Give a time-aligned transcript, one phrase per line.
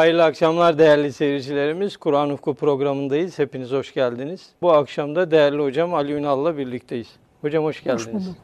[0.00, 1.96] Hayırlı akşamlar değerli seyircilerimiz.
[1.96, 3.38] Kur'an Ufku programındayız.
[3.38, 4.50] Hepiniz hoş geldiniz.
[4.62, 7.08] Bu akşam da değerli hocam Ali Ünal'la birlikteyiz.
[7.40, 8.04] Hocam hoş geldiniz.
[8.06, 8.36] Hoş bulduk.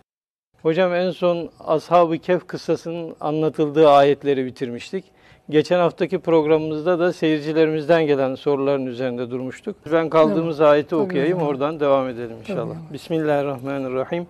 [0.62, 5.04] Hocam en son Ashab-ı Kehf kıssasının anlatıldığı ayetleri bitirmiştik.
[5.50, 9.76] Geçen haftaki programımızda da seyircilerimizden gelen soruların üzerinde durmuştuk.
[9.92, 10.70] Ben kaldığımız evet.
[10.70, 11.48] ayeti okuyayım, Tabii.
[11.48, 12.74] oradan devam edelim inşallah.
[12.74, 12.94] Tabii.
[12.94, 14.26] Bismillahirrahmanirrahim.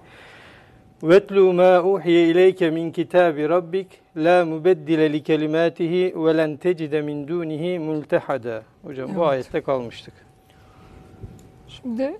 [1.03, 3.87] وَاتْلُوا مَا اُحْيَ اِلَيْكَ مِنْ كِتَابِ رَبِّكَ
[4.18, 8.64] La mubeddile li kelimatihi ve len tecide min dunihi multehada.
[8.84, 9.18] Hocam evet.
[9.18, 10.14] bu ayette kalmıştık.
[11.68, 12.18] Şimdi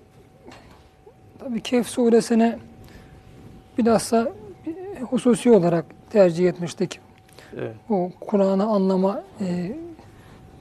[1.38, 2.58] tabii Kehf suresine
[3.78, 4.32] bilhassa
[5.10, 7.00] hususi olarak tercih etmiştik.
[7.56, 7.74] Evet.
[7.90, 9.76] O Kur'an'ı anlama e,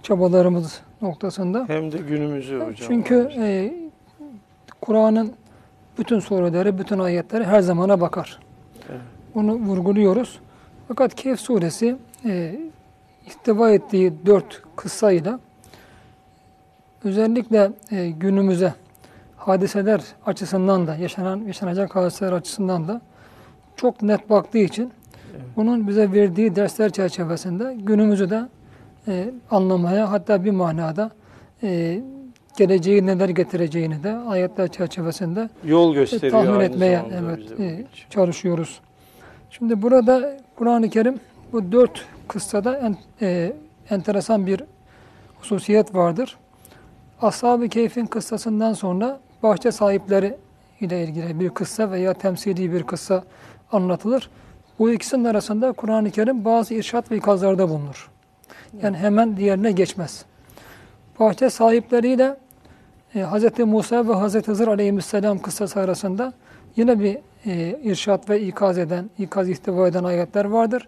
[0.04, 1.66] çabalarımız noktasında.
[1.68, 2.76] Hem de günümüzü hocam.
[2.76, 3.74] Çünkü e,
[4.82, 5.34] Kur'an'ın
[5.98, 8.40] bütün sureleri, bütün ayetleri her zamana bakar.
[8.90, 9.02] Evet.
[9.36, 10.40] Bunu vurguluyoruz.
[10.88, 12.60] Fakat Kehf suresi e,
[13.26, 15.40] ihtiva ettiği dört kıssayla
[17.04, 18.74] özellikle e, günümüze
[19.38, 23.02] hadiseler açısından da, yaşanan yaşanacak hadiseler açısından da
[23.76, 24.92] çok net baktığı için
[25.32, 25.46] evet.
[25.56, 28.48] bunun bize verdiği dersler çerçevesinde günümüzü de
[29.08, 31.12] e, anlamaya hatta bir manada
[31.64, 32.02] e,
[32.58, 36.32] geleceği neler getireceğini de ayetler çerçevesinde yol gösteriyor.
[36.32, 38.80] tahmin etmeye evet e, çalışıyoruz.
[39.50, 41.20] Şimdi burada Kur'an-ı Kerim
[41.52, 43.54] bu dört kıssada en, e,
[43.90, 44.64] enteresan bir
[45.40, 46.38] hususiyet vardır.
[47.22, 50.38] Ashab-ı Keyf'in kıssasından sonra bahçe sahipleri
[50.80, 53.24] ile ilgili bir kıssa veya temsili bir kıssa
[53.72, 54.30] anlatılır.
[54.80, 58.12] Bu ikisinin arasında Kur'an-ı Kerim bazı irşat ve ikazlarda bulunur.
[58.82, 60.26] Yani hemen diğerine geçmez.
[61.20, 62.38] Bahçe sahipleriyle
[63.16, 63.60] e, Hz.
[63.60, 64.48] Musa ve Hz.
[64.48, 66.34] Hızır aleyhisselam kıssası arasında
[66.76, 70.88] yine bir e, irşat ve ikaz eden, ikaz ihtiva eden ayetler vardır.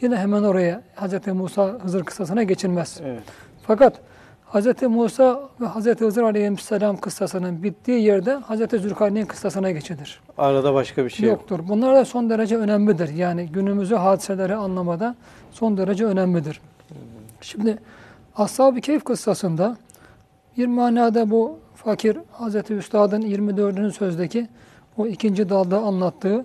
[0.00, 1.26] Yine hemen oraya Hz.
[1.26, 3.00] Musa Hızır kıssasına geçilmez.
[3.04, 3.22] Evet.
[3.62, 4.00] Fakat
[4.52, 4.82] Hz.
[4.82, 6.00] Musa ve Hz.
[6.00, 8.80] Hızır aleyhisselam kıssasının bittiği yerde Hz.
[8.80, 10.20] Zülkarneyn kıssasına geçilir.
[10.38, 11.58] Arada başka bir şey yoktur.
[11.58, 11.68] Yok.
[11.68, 13.08] Bunlar da son derece önemlidir.
[13.08, 15.14] Yani günümüzü hadiseleri anlamada
[15.50, 16.60] son derece önemlidir.
[17.40, 17.78] Şimdi
[18.36, 19.76] Ashab-ı Keyf kıssasında
[20.56, 22.70] bir manada bu fakir Hz.
[22.70, 23.94] Üstad'ın 24.
[23.94, 24.48] sözdeki
[24.98, 26.44] o ikinci dalda anlattığı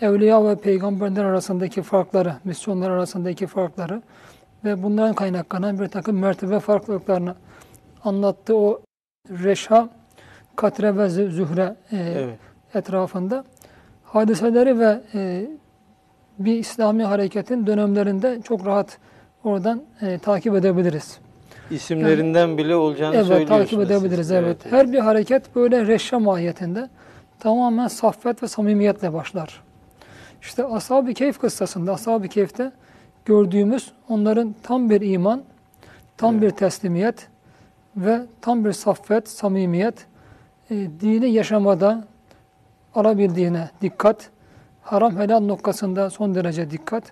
[0.00, 4.02] evliya ve peygamberler arasındaki farkları, misyonlar arasındaki farkları
[4.64, 7.34] ve bundan kaynaklanan bir takım mertebe farklılıklarını
[8.04, 8.80] anlattığı o
[9.30, 9.88] reşha,
[10.56, 12.38] katre ve zühre e, evet.
[12.74, 13.44] etrafında
[14.04, 15.46] hadiseleri ve e,
[16.38, 18.98] bir İslami hareketin dönemlerinde çok rahat
[19.44, 21.18] oradan e, takip edebiliriz.
[21.70, 23.60] İsimlerinden yani, bile olacağını evet, söylüyorsunuz.
[23.60, 24.32] takip edebiliriz.
[24.32, 24.72] Evet, evet.
[24.72, 26.88] Her bir hareket böyle reşha mahiyetinde
[27.40, 29.62] tamamen saffet ve samimiyetle başlar.
[30.42, 32.72] İşte Ashab-ı Keyf kıssasında, Ashab-ı Keyf'te
[33.24, 35.42] gördüğümüz onların tam bir iman,
[36.16, 36.42] tam evet.
[36.42, 37.28] bir teslimiyet
[37.96, 40.06] ve tam bir saffet, samimiyet,
[40.70, 42.04] e, dini yaşamada
[42.94, 44.30] alabildiğine dikkat,
[44.82, 47.04] haram helal noktasında son derece dikkat,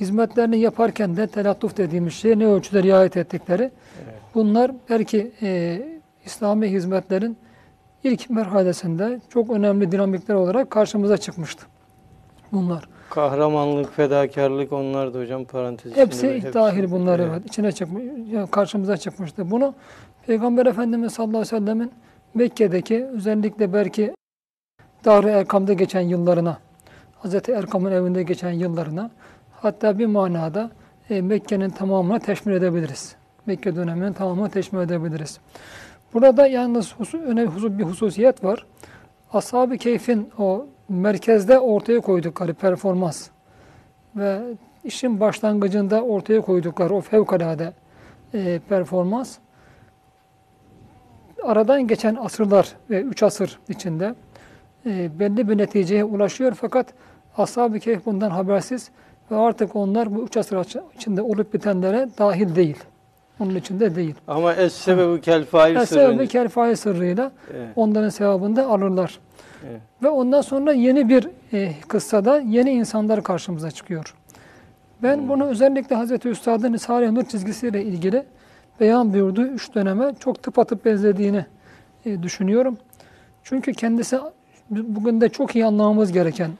[0.00, 3.62] hizmetlerini yaparken de telattuf dediğimiz şey ne ölçüde riayet ettikleri.
[3.62, 4.14] Evet.
[4.34, 5.82] Bunlar belki e,
[6.24, 7.36] İslami hizmetlerin
[8.04, 11.66] ilk merhalesinde çok önemli dinamikler olarak karşımıza çıkmıştı.
[12.52, 12.88] Bunlar.
[13.10, 17.30] Kahramanlık, fedakarlık onlar da hocam parantez Hepsi hepsi dahil bunlar evet.
[17.32, 17.46] evet.
[17.46, 19.50] İçine çıkmış, yani karşımıza çıkmıştı.
[19.50, 19.74] Bunu
[20.26, 21.92] Peygamber Efendimiz sallallahu aleyhi ve sellemin
[22.34, 24.14] Mekke'deki özellikle belki
[25.04, 26.58] Dar-ı Erkam'da geçen yıllarına,
[27.18, 29.10] Hazreti Erkam'ın evinde geçen yıllarına
[29.52, 30.70] hatta bir manada
[31.10, 33.16] e, Mekke'nin tamamına teşmil edebiliriz.
[33.46, 35.40] Mekke döneminin tamamına teşmil edebiliriz.
[36.14, 38.66] Burada yalnız önemli bir hususiyet var.
[39.32, 43.28] Ashab-ı Keyf'in o merkezde ortaya koydukları performans
[44.16, 44.40] ve
[44.84, 47.72] işin başlangıcında ortaya koydukları o fevkalade
[48.34, 49.38] e, performans
[51.42, 54.14] aradan geçen asırlar ve üç asır içinde
[54.86, 56.86] e, belli bir neticeye ulaşıyor fakat
[57.36, 58.90] Ashab-ı Keyf bundan habersiz
[59.30, 62.76] ve artık onlar bu üç asır içinde olup bitenlere dahil değil.
[63.40, 64.14] Onun içinde değil.
[64.28, 65.82] Ama es sebebi kel fail sırrıyla.
[65.82, 67.68] Es sebebi kel fail sırrıyla evet.
[67.76, 69.18] onların sevabını da alırlar.
[69.70, 69.80] Evet.
[70.02, 74.14] Ve ondan sonra yeni bir e, kıssada yeni insanlar karşımıza çıkıyor.
[75.02, 75.28] Ben hmm.
[75.28, 78.24] bunu özellikle Hazreti Üstad'ın Risale-i Nur çizgisiyle ilgili
[78.80, 81.44] beyan buyurduğu üç döneme çok tıpatıp benzediğini
[82.06, 82.78] e, düşünüyorum.
[83.44, 84.18] Çünkü kendisi
[84.70, 86.50] bugün de çok iyi anlamamız gereken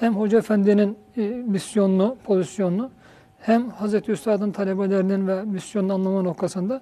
[0.00, 2.90] hem Hoca Efendi'nin e, misyonunu, pozisyonunu
[3.42, 6.80] hem Hazreti Üstad'ın talebelerinin ve misyonunu anlama noktasında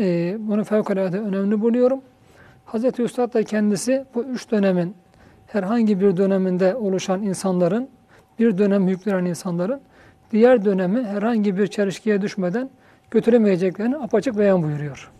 [0.00, 2.00] e, bunu fevkalade önemli buluyorum.
[2.64, 4.94] Hazreti Üstad da kendisi bu üç dönemin
[5.46, 7.88] herhangi bir döneminde oluşan insanların,
[8.38, 9.80] bir dönem yüklenen insanların
[10.32, 12.70] diğer dönemi herhangi bir çelişkiye düşmeden
[13.10, 15.10] götüremeyeceklerini apaçık beyan buyuruyor.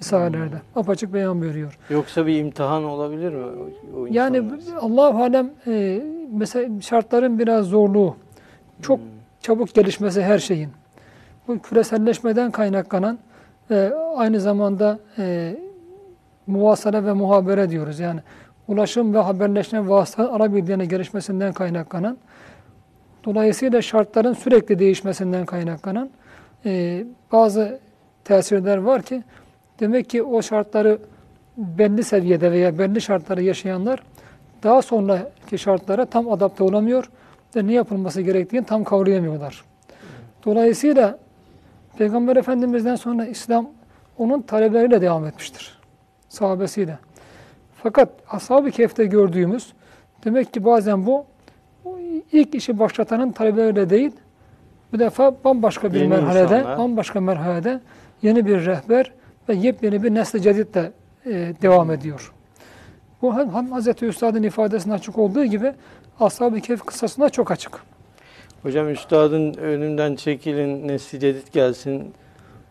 [0.00, 0.54] Risalelerde.
[0.54, 0.82] Hmm.
[0.82, 1.78] Apaçık beyan buyuruyor.
[1.90, 3.44] Yoksa bir imtihan olabilir mi?
[3.44, 4.42] O, o yani
[4.80, 6.02] Allah alem e,
[6.32, 8.16] mesela şartların biraz zorluğu,
[8.82, 9.17] çok hmm.
[9.40, 10.70] Çabuk gelişmesi her şeyin.
[11.48, 13.18] Bu küreselleşmeden kaynaklanan
[13.70, 15.56] ve aynı zamanda e,
[16.46, 18.00] muvasale ve muhabere diyoruz.
[18.00, 18.20] Yani
[18.68, 22.18] ulaşım ve haberleşme vasıta ara bilgilerine gelişmesinden kaynaklanan,
[23.24, 26.10] dolayısıyla şartların sürekli değişmesinden kaynaklanan
[26.66, 27.80] e, bazı
[28.24, 29.22] tesirler var ki
[29.80, 30.98] demek ki o şartları
[31.56, 34.02] belli seviyede veya belli şartları yaşayanlar
[34.62, 37.10] daha sonraki şartlara tam adapte olamıyor
[37.56, 39.64] ve ne yapılması gerektiğini tam kavrayamıyorlar.
[40.44, 41.18] Dolayısıyla
[41.98, 43.70] Peygamber Efendimiz'den sonra İslam
[44.18, 45.78] onun talebeleriyle devam etmiştir.
[46.28, 46.98] Sahabesiyle.
[47.82, 49.72] Fakat Ashab-ı Kehf'te gördüğümüz
[50.24, 51.26] demek ki bazen bu
[52.32, 54.12] ilk işi başlatanın talebeleriyle değil
[54.92, 56.78] bu defa bambaşka bir yeni merhalede, insanlar.
[56.78, 57.80] bambaşka merhalede
[58.22, 59.12] yeni bir rehber
[59.48, 60.92] ve yepyeni bir nesli ceditle
[61.26, 61.30] e,
[61.62, 62.32] devam ediyor.
[63.22, 64.02] Bu hem Hz.
[64.02, 65.72] Üstad'ın ifadesinde açık olduğu gibi
[66.20, 67.82] Ashab-ı Kehf kıssasında çok açık.
[68.62, 72.14] Hocam Üstad'ın önünden çekilin, nesli cedid gelsin.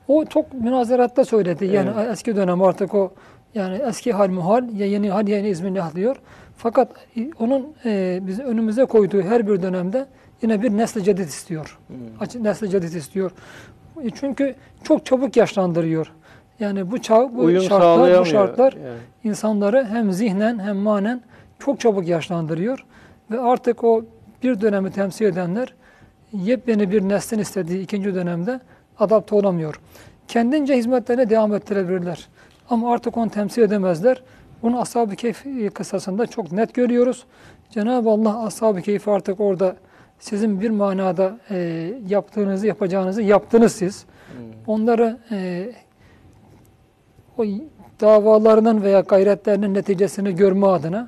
[0.08, 1.66] O çok münazaratta söyledi.
[1.66, 2.10] Yani evet.
[2.12, 3.14] eski dönem artık o
[3.56, 6.16] yani eski hal muhal, ya yeni hal yeni izminlah diyor.
[6.58, 6.92] Fakat
[7.40, 10.06] onun e, bize önümüze koyduğu her bir dönemde
[10.42, 11.80] yine bir nesli cedid istiyor.
[11.88, 12.44] Hmm.
[12.44, 13.32] Nesli cedid istiyor.
[14.04, 16.12] E, çünkü çok çabuk yaşlandırıyor.
[16.60, 18.98] Yani bu çağ, bu Uyum şartlar, bu şartlar yani.
[19.24, 21.22] insanları hem zihnen hem manen
[21.60, 22.86] çok çabuk yaşlandırıyor.
[23.32, 24.06] Ve artık o
[24.44, 25.74] bir dönemi temsil edenler
[26.34, 28.60] yepyeni bir neslin istediği ikinci dönemde
[29.00, 29.80] adapte olamıyor.
[30.28, 32.28] Kendince hizmetlerine devam ettirebilirler.
[32.70, 34.24] Ama artık onu temsil edemezler.
[34.62, 37.26] Bunu Ashab-ı Keyf kısasında çok net görüyoruz.
[37.70, 39.76] Cenab-ı Allah Ashab-ı Keyfi artık orada
[40.20, 41.58] sizin bir manada e,
[42.08, 44.06] yaptığınızı, yapacağınızı yaptınız siz.
[44.06, 44.46] Hmm.
[44.68, 45.72] Onları e,
[47.38, 47.44] o
[48.02, 51.08] davalarının veya gayretlerinin neticesini görme adına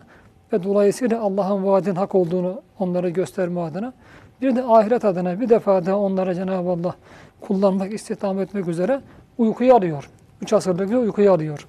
[0.54, 3.94] ve dolayısıyla Allah'ın vaadin hak olduğunu onlara gösterme adına
[4.42, 6.96] bir de ahiret adına bir defa da onlara Cenab-ı Allah
[7.42, 9.02] kullanmak, istihdam etmek üzere
[9.38, 10.10] uykuyu alıyor.
[10.42, 11.68] Üç asırlık bir uykuyu alıyor.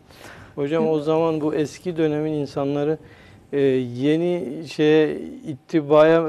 [0.55, 2.99] Hocam o zaman bu eski dönemin insanları
[3.53, 5.17] e, yeni şeye
[5.47, 6.21] ittibaya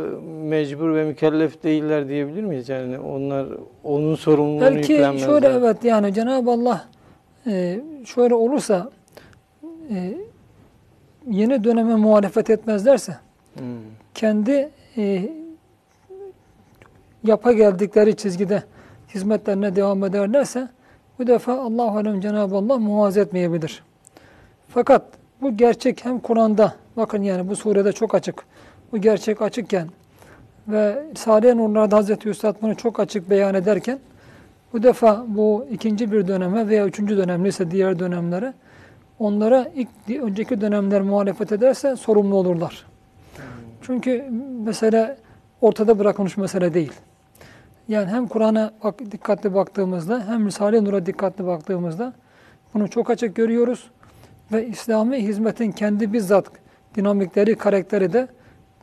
[0.44, 2.70] mecbur ve mükellef değiller diyebilir miyiz?
[2.70, 3.48] Yani onlar
[3.84, 5.28] onun sorumluluğunu Belki yüklenmezler.
[5.28, 6.88] şöyle evet yani Cenab-ı Allah
[7.48, 8.90] e, şöyle olursa
[9.90, 10.14] e,
[11.30, 13.18] yeni döneme muhalefet etmezlerse
[13.58, 13.66] hmm.
[14.14, 15.30] kendi e,
[17.24, 18.64] yapa geldikleri çizgide
[19.16, 20.68] hizmetlerine devam ederlerse
[21.20, 23.84] bu defa Allah alem Cenab-ı Allah muaz etmeyebilir.
[24.70, 25.06] Fakat
[25.42, 28.46] bu gerçek hem Kur'an'da bakın yani bu surede çok açık.
[28.92, 29.88] Bu gerçek açıkken
[30.68, 34.00] ve Salih Nurlar'da Hazreti Üstad bunu çok açık beyan ederken
[34.74, 38.54] bu defa bu ikinci bir döneme veya üçüncü dönem ise diğer dönemlere
[39.22, 39.90] onlara ilk
[40.22, 42.86] önceki dönemler muhalefet ederse sorumlu olurlar.
[43.82, 44.26] Çünkü
[44.66, 45.18] mesele
[45.62, 46.94] ortada bırakılmış mesele değil.
[47.88, 52.14] Yani hem Kur'an'a bak, dikkatli baktığımızda hem Risale-i Nur'a dikkatli baktığımızda
[52.74, 53.90] bunu çok açık görüyoruz.
[54.52, 56.46] Ve İslami hizmetin kendi bizzat
[56.96, 58.28] dinamikleri, karakteri de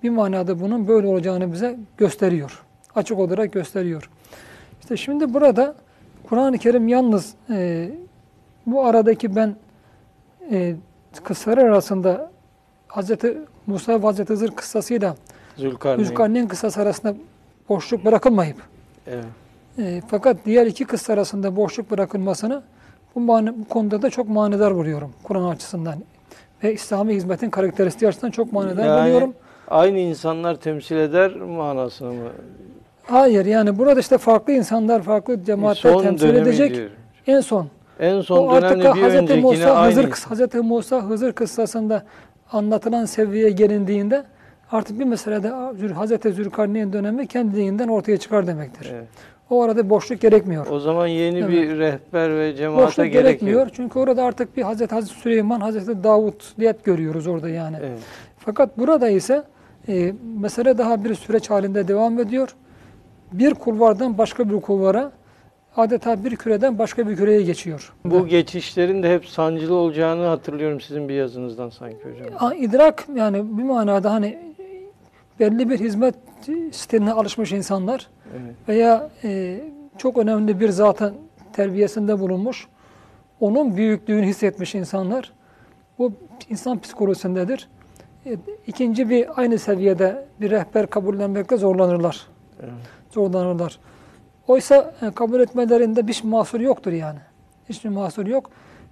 [0.03, 2.63] bir manada bunun böyle olacağını bize gösteriyor.
[2.95, 4.11] Açık olarak gösteriyor.
[4.81, 5.75] İşte şimdi burada
[6.29, 7.91] Kur'an-ı Kerim yalnız e,
[8.67, 9.57] bu aradaki ben
[10.53, 10.75] e,
[11.25, 12.31] kıssalar arasında
[12.89, 13.11] Hz.
[13.67, 14.19] Musa ve Hz.
[14.19, 15.17] Hızır kıssasıyla
[15.57, 16.07] Zülkarneyn.
[16.07, 17.15] Zülkarneyn kıssası arasında
[17.69, 18.57] boşluk bırakılmayıp
[19.07, 19.25] evet.
[19.79, 22.63] e, fakat diğer iki kıssa arasında boşluk bırakılmasını
[23.15, 25.95] bu, mani, bu konuda da çok manidar buluyorum Kur'an açısından.
[26.65, 29.35] Ve İslami hizmetin karakteristiği açısından çok manidar yani, buluyorum.
[29.69, 32.29] Aynı insanlar temsil eder manasını mı?
[33.05, 36.75] Hayır yani burada işte farklı insanlar, farklı cemaatler son temsil edecek.
[36.75, 36.91] Diyor.
[37.27, 37.69] En son.
[38.01, 39.43] En son o dönemde bir Hz.
[39.43, 39.93] Musa, aynı.
[39.93, 40.55] Hızır, Hz.
[40.55, 42.05] Musa Hızır kıssasında
[42.53, 44.25] anlatılan seviyeye gelindiğinde
[44.73, 45.51] artık bir meselede
[45.95, 46.35] Hz.
[46.35, 48.91] Zülkarneyn dönemi kendiliğinden ortaya çıkar demektir.
[48.95, 49.09] Evet.
[49.51, 50.67] O arada boşluk gerekmiyor.
[50.67, 51.49] O zaman yeni evet.
[51.49, 53.25] bir rehber ve cemaate boşluk gerekmiyor.
[53.25, 53.71] gerekmiyor.
[53.73, 57.77] Çünkü orada artık bir Hazreti Hazreti Süleyman, Hazreti Davut diyet görüyoruz orada yani.
[57.81, 57.99] Evet.
[58.39, 59.43] Fakat burada ise
[59.89, 62.55] e, mesele daha bir süreç halinde devam ediyor.
[63.33, 65.13] Bir kulvardan başka bir kulvara
[65.77, 67.93] adeta bir küreden başka bir küreye geçiyor.
[68.05, 72.53] Bu geçişlerin de hep sancılı olacağını hatırlıyorum sizin bir yazınızdan sanki hocam.
[72.59, 74.39] İdrak yani bir manada hani
[75.41, 76.15] belli bir hizmet
[76.73, 78.55] stiline alışmış insanlar evet.
[78.69, 79.61] veya e,
[79.99, 81.15] çok önemli bir zaten
[81.53, 82.69] terbiyesinde bulunmuş,
[83.41, 85.33] onun büyüklüğünü hissetmiş insanlar,
[85.99, 86.13] bu
[86.49, 87.69] insan psikolojisindedir.
[88.27, 92.27] E, ikinci bir aynı seviyede bir rehber kabullenmekte zorlanırlar.
[92.61, 92.73] Evet.
[93.11, 93.79] Zorlanırlar.
[94.49, 97.19] Oysa e, kabul etmelerinde bir mahsur yoktur yani.
[97.69, 98.51] Hiçbir mahsur yok.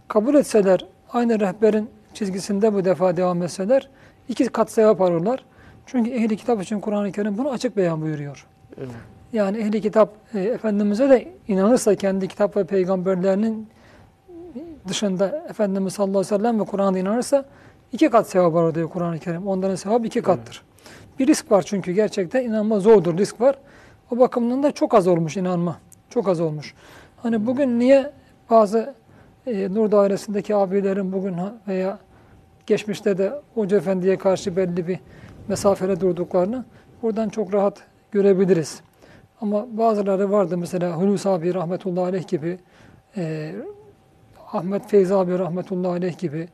[0.08, 3.88] Kabul etseler, aynı rehberin çizgisinde bu defa devam etseler,
[4.28, 5.44] iki kat sevap alırlar.
[5.86, 8.46] Çünkü ehli kitap için Kur'an-ı Kerim bunu açık beyan buyuruyor.
[8.78, 8.88] Evet.
[9.32, 13.68] Yani ehli kitap e, Efendimiz'e de inanırsa kendi kitap ve peygamberlerinin
[14.88, 17.44] dışında Efendimiz sallallahu aleyhi ve sellem ve Kur'an'a inanırsa
[17.92, 19.46] iki kat sevap var diyor Kur'an-ı Kerim.
[19.46, 20.62] Onların sevabı iki kattır.
[20.62, 21.18] Evet.
[21.18, 23.56] Bir risk var çünkü gerçekten inanma zordur, risk var.
[24.10, 25.76] O bakımdan da çok az olmuş inanma.
[26.10, 26.74] Çok az olmuş.
[27.16, 28.12] Hani bugün niye
[28.50, 28.94] bazı
[29.46, 31.36] e, Nur dairesindeki abilerin bugün
[31.68, 31.98] veya
[32.66, 34.98] geçmişte de Hoca Efendi'ye karşı belli bir
[35.48, 36.64] mesafede durduklarını
[37.02, 38.80] buradan çok rahat görebiliriz.
[39.40, 42.58] Ama bazıları vardı mesela Hulusi abi rahmetullahi aleyh gibi,
[43.16, 43.54] e,
[44.52, 46.48] Ahmet Feyzi abi rahmetullahi aleyh gibi,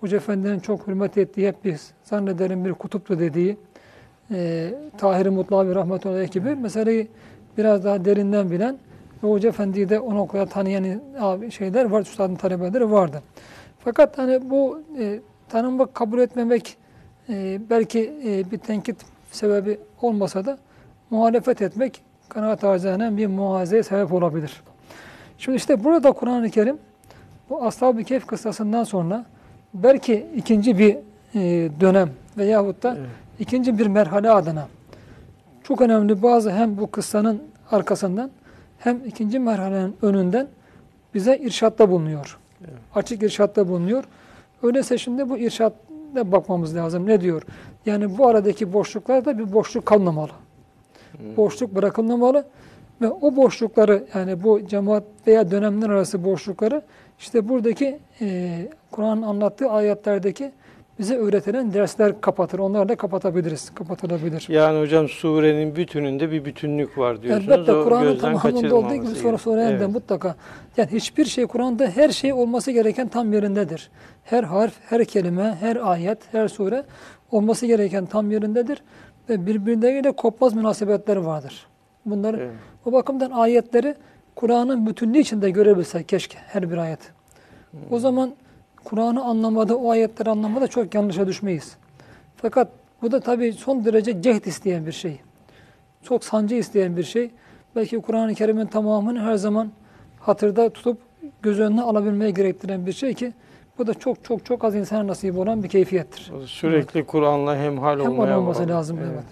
[0.00, 3.56] Hoca Efendi'nin çok hürmet ettiği, hep biz zannederim bir kutuptu dediği,
[4.30, 7.08] e, Tahir-i Mutlu abi rahmetullahi gibi meseleyi
[7.58, 8.78] biraz daha derinden bilen
[9.22, 13.22] ve Hoca Efendi'yi de o noktada tanıyan abi şeyler var, üstadın talebeleri vardı.
[13.78, 16.76] Fakat hani bu e, tanımak, kabul etmemek
[17.28, 18.96] e, belki e, bir tenkit
[19.30, 20.58] sebebi olmasa da
[21.10, 24.62] muhalefet etmek kanaat arzenen bir muhazeye sebep olabilir.
[25.38, 26.78] Şimdi işte burada Kur'an-ı Kerim
[27.50, 29.24] bu Ashab-ı Kehf kıssasından sonra
[29.74, 30.96] belki ikinci bir
[31.34, 33.08] e, dönem veyahut da evet.
[33.38, 34.68] İkinci bir merhale adına
[35.62, 38.30] çok önemli bazı hem bu kıssanın arkasından
[38.78, 40.48] hem ikinci merhalenin önünden
[41.14, 42.38] bize irşatta bulunuyor.
[42.60, 42.78] Evet.
[42.94, 44.04] Açık irşatta bulunuyor.
[44.62, 47.06] Öyleyse şimdi bu irşatta bakmamız lazım.
[47.06, 47.42] Ne diyor?
[47.86, 50.30] Yani bu aradaki boşluklarda bir boşluk kalmamalı.
[51.12, 51.36] Hmm.
[51.36, 52.44] Boşluk bırakılmamalı
[53.00, 56.82] ve o boşlukları yani bu cemaat veya dönemler arası boşlukları
[57.18, 60.52] işte buradaki e, Kur'an'ın anlattığı ayetlerdeki
[60.98, 62.58] bize öğretilen dersler kapatır.
[62.58, 63.70] Onları da kapatabiliriz.
[63.74, 64.46] Kapatılabilir.
[64.48, 67.52] Yani hocam surenin bütününde bir bütünlük var diyorsunuz.
[67.52, 69.80] Elbette Kur'an'ın tamamında olduğu gibi sonra surenin evet.
[69.80, 70.36] de mutlaka.
[70.76, 73.90] Yani hiçbir şey Kur'an'da her şey olması gereken tam yerindedir.
[74.24, 76.84] Her harf, her kelime, her ayet, her sure
[77.30, 78.82] olması gereken tam yerindedir.
[79.28, 81.66] Ve birbirleriyle kopmaz münasebetler vardır.
[82.06, 82.50] Bunları evet.
[82.84, 83.94] o bakımdan ayetleri
[84.34, 86.98] Kur'an'ın bütünlüğü içinde görebilsek keşke her bir ayet.
[87.70, 87.80] Hmm.
[87.90, 88.34] O zaman
[88.86, 91.76] Kur'an'ı anlamada, o ayetleri anlamada çok yanlışa düşmeyiz.
[92.36, 92.68] Fakat
[93.02, 95.20] bu da tabii son derece cehd isteyen bir şey.
[96.02, 97.30] Çok sancı isteyen bir şey.
[97.76, 99.70] Belki Kur'an-ı Kerim'in tamamını her zaman
[100.20, 100.98] hatırda tutup
[101.42, 103.32] göz önüne alabilmeye gerektiren bir şey ki
[103.78, 106.32] bu da çok çok çok az insana nasip olan bir keyfiyettir.
[106.46, 107.06] Sürekli evet.
[107.06, 108.68] Kur'an'la hemhal hem olmaya olması var.
[108.68, 108.98] lazım.
[109.00, 109.10] Evet.
[109.14, 109.24] evet.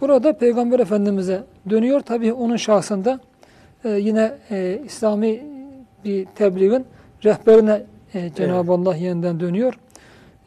[0.00, 2.00] Burada Peygamber Efendimiz'e dönüyor.
[2.00, 3.20] Tabii onun şahsında
[3.84, 5.42] e, yine e, İslami
[6.04, 6.86] bir tebliğin
[7.24, 7.82] rehberine
[8.14, 8.86] e, Cenab-ı evet.
[8.86, 9.78] Allah yeniden dönüyor.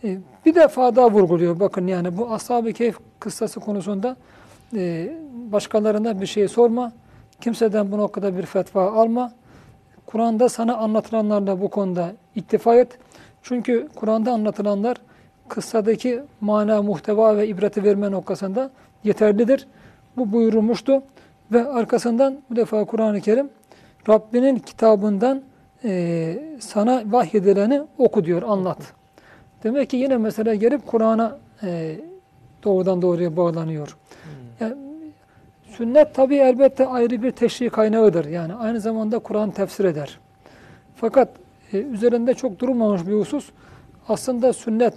[0.04, 1.60] E, bir defa daha vurguluyor.
[1.60, 4.16] Bakın yani bu Ashab-ı Keyf kıssası konusunda
[4.76, 5.14] e,
[5.52, 6.92] başkalarına bir şey sorma.
[7.42, 9.32] Kimseden bu noktada bir fetva alma.
[10.06, 12.98] Kur'an'da sana anlatılanlarla bu konuda iktifa et.
[13.44, 14.98] Çünkü Kur'an'da anlatılanlar
[15.48, 18.72] kıssadaki mana, muhteva ve ibreti verme noktasında
[19.04, 19.68] yeterlidir.
[20.18, 21.04] Bu buyurulmuştu.
[21.52, 23.50] Ve arkasından bu defa Kur'an-ı Kerim
[24.10, 25.42] Rabbinin kitabından
[25.84, 28.78] e, sana vahyedileni oku diyor, anlat.
[29.64, 31.96] Demek ki yine mesela gelip Kur'an'a e,
[32.64, 33.98] doğrudan doğruya bağlanıyor.
[34.24, 34.68] Hmm.
[34.68, 34.76] Yani,
[35.68, 38.26] sünnet tabi elbette ayrı bir teşri kaynağıdır.
[38.26, 40.20] Yani aynı zamanda Kur'an tefsir eder.
[40.96, 41.30] Fakat
[41.74, 43.50] e, üzerinde çok durulmamış bir husus.
[44.08, 44.94] Aslında sünnet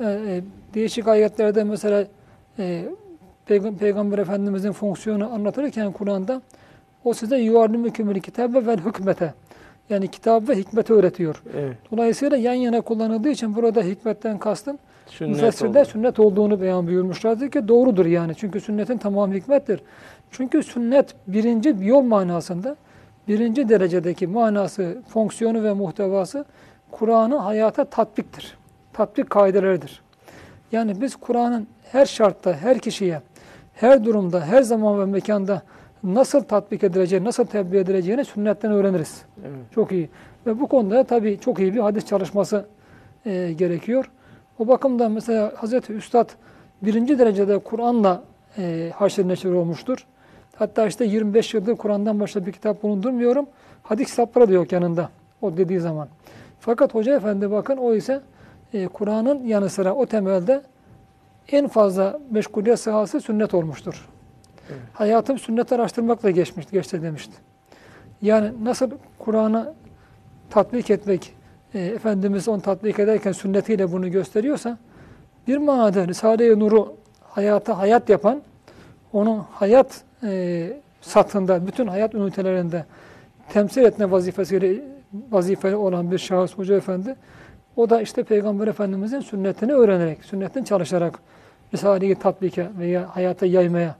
[0.00, 0.40] e,
[0.74, 2.06] değişik ayetlerde mesela
[2.58, 2.84] e,
[3.46, 6.42] Peygam Peygamber Efendimizin fonksiyonu anlatırken Kur'an'da
[7.04, 9.34] o size yuvarlimükümül kitabe vel hükmete
[9.90, 11.42] yani kitap ve hikmeti öğretiyor.
[11.56, 11.76] Evet.
[11.92, 15.88] Dolayısıyla yan yana kullanıldığı için burada hikmetten kastım sünnet müfessirde oldu.
[15.88, 18.34] sünnet olduğunu beyan buyurmuşlardır ki doğrudur yani.
[18.34, 19.80] Çünkü sünnetin tamamı hikmettir.
[20.30, 22.76] Çünkü sünnet birinci yol manasında
[23.28, 26.44] birinci derecedeki manası, fonksiyonu ve muhtevası
[26.90, 28.58] Kur'an'ı hayata tatbiktir.
[28.92, 30.02] Tatbik kaideleridir.
[30.72, 33.20] Yani biz Kur'an'ın her şartta, her kişiye,
[33.74, 35.62] her durumda, her zaman ve mekanda
[36.04, 39.22] nasıl tatbik edileceğini, nasıl tebliğ edileceğini sünnetten öğreniriz.
[39.40, 39.72] Evet.
[39.74, 40.08] Çok iyi.
[40.46, 42.66] Ve bu konuda tabii çok iyi bir hadis çalışması
[43.26, 44.10] e, gerekiyor.
[44.58, 46.28] O bakımdan mesela Hazreti Üstad
[46.82, 48.22] birinci derecede Kur'an'la
[48.58, 50.06] e, haşr neşir olmuştur.
[50.56, 53.46] Hatta işte 25 yıldır Kur'an'dan başka bir kitap bulundurmuyorum.
[53.82, 55.10] Hadis kitapları da yok yanında
[55.42, 56.08] o dediği zaman.
[56.60, 58.20] Fakat Hoca Efendi bakın o ise
[58.72, 60.62] e, Kur'an'ın yanı sıra o temelde
[61.52, 64.08] en fazla meşguliyet sahası sünnet olmuştur.
[64.72, 64.82] Evet.
[64.92, 67.32] Hayatım sünnet araştırmakla geçmiş, geçti demişti.
[68.22, 69.74] Yani nasıl Kur'an'ı
[70.50, 71.34] tatbik etmek,
[71.74, 74.78] e, Efendimiz onu tatbik ederken sünnetiyle bunu gösteriyorsa,
[75.48, 78.42] bir manada Risale-i Nur'u hayata hayat yapan,
[79.12, 82.84] onun hayat e, satında, bütün hayat ünitelerinde
[83.48, 84.82] temsil etme vazifesiyle
[85.30, 87.16] vazifeli olan bir şahıs Hoca Efendi,
[87.76, 91.18] o da işte Peygamber Efendimizin sünnetini öğrenerek, sünnetten çalışarak
[91.74, 93.96] Risale-i tatbike veya hayata yaymaya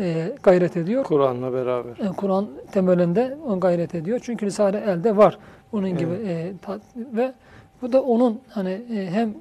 [0.00, 1.04] e, gayret ediyor.
[1.04, 1.90] Kur'an'la beraber.
[1.90, 4.20] E, Kur'an temelinde on gayret ediyor.
[4.22, 5.38] Çünkü Risale elde var.
[5.72, 5.98] Onun Evet.
[5.98, 7.32] gibi e, ta- ve
[7.82, 9.34] bu da onun hani e, hem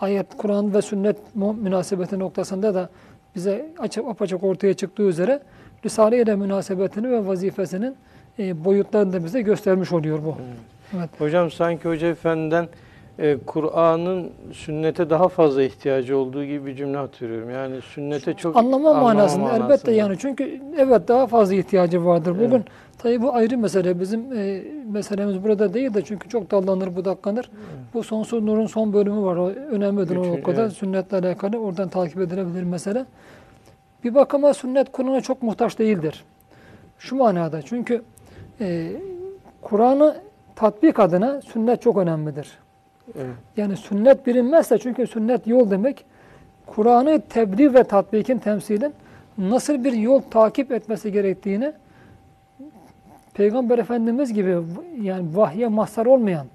[0.00, 2.88] ayet, Kur'an ve sünnet münasebeti noktasında da
[3.34, 5.40] bize açık apaçık ortaya çıktığı üzere
[5.84, 7.96] Risale ile münasebetini ve vazifesinin
[8.38, 10.34] e, boyutlarını da bize göstermiş oluyor bu.
[10.96, 11.10] Evet.
[11.18, 12.68] Hocam sanki Hoca Efendi'den
[13.18, 17.50] e, Kur'an'ın sünnete daha fazla ihtiyacı olduğu gibi bir cümle hatırlıyorum.
[17.50, 19.92] Yani sünnete çok Anlama manasında elbette manasında.
[19.92, 22.34] yani çünkü evet daha fazla ihtiyacı vardır.
[22.34, 22.66] Bugün Evet.
[22.98, 24.00] tabii bu ayrı mesele.
[24.00, 27.50] Bizim e, meselemiz burada değil de çünkü çok dallanır budaklanır.
[27.94, 29.36] Bu Sonsuz Nur'un son bölümü var.
[29.36, 30.62] O önemlidir o Üçüncü, kadar.
[30.62, 30.72] evet.
[30.72, 33.04] Sünnetle alakalı oradan takip edilebilir mesele.
[34.04, 36.24] Bir bakıma sünnet Kur'an'a çok muhtaç değildir.
[36.98, 38.02] Şu manada çünkü
[38.60, 38.92] e,
[39.62, 40.16] Kur'an'ı
[40.56, 42.48] tatbik adına sünnet çok önemlidir.
[43.16, 43.26] Evet.
[43.56, 46.04] Yani sünnet bilinmezse çünkü sünnet yol demek.
[46.66, 48.94] Kur'an'ı tebliğ ve tatbikin temsilin
[49.38, 51.72] nasıl bir yol takip etmesi gerektiğini
[53.34, 54.56] Peygamber Efendimiz gibi
[55.02, 56.46] yani vahye mazhar olmayan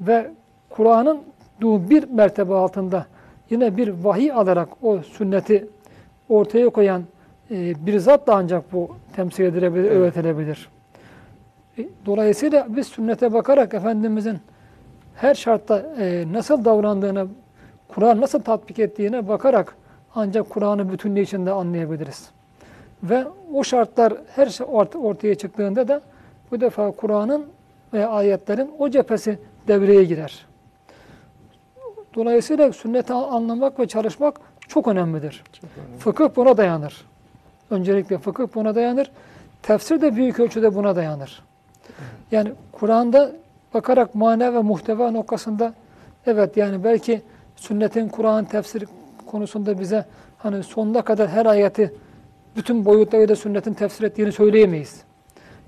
[0.00, 0.30] ve
[0.70, 1.18] Kur'an'ın
[1.62, 3.06] bir mertebe altında
[3.50, 5.66] yine bir vahiy alarak o sünneti
[6.28, 7.02] ortaya koyan
[7.50, 9.96] e, bir zat da ancak bu temsil edilebilir, Evet.
[9.96, 10.68] öğretilebilir.
[11.78, 14.38] E, Dolayısıyla biz sünnete bakarak Efendimizin
[15.20, 17.26] her şartta e, nasıl davrandığını,
[17.88, 19.76] Kur'an nasıl tatbik ettiğine bakarak
[20.14, 22.30] ancak Kur'an'ı bütünlüğü içinde anlayabiliriz.
[23.02, 26.00] Ve o şartlar her şey ort- ortaya çıktığında da
[26.50, 27.46] bu defa Kur'an'ın
[27.92, 30.46] ve ayetlerin o cephesi devreye girer.
[32.14, 35.42] Dolayısıyla sünneti anlamak ve çalışmak çok önemlidir.
[35.52, 35.98] Çok önemli.
[35.98, 37.04] Fıkıh buna dayanır.
[37.70, 39.10] Öncelikle fıkıh buna dayanır.
[39.62, 41.42] Tefsir de büyük ölçüde buna dayanır.
[42.32, 43.30] Yani Kur'an'da
[43.74, 45.74] bakarak mana ve muhteva noktasında
[46.26, 47.22] evet yani belki
[47.56, 48.84] sünnetin Kur'an tefsir
[49.26, 50.04] konusunda bize
[50.38, 51.94] hani sonuna kadar her ayeti
[52.56, 55.02] bütün boyutlarıyla sünnetin tefsir ettiğini söyleyemeyiz.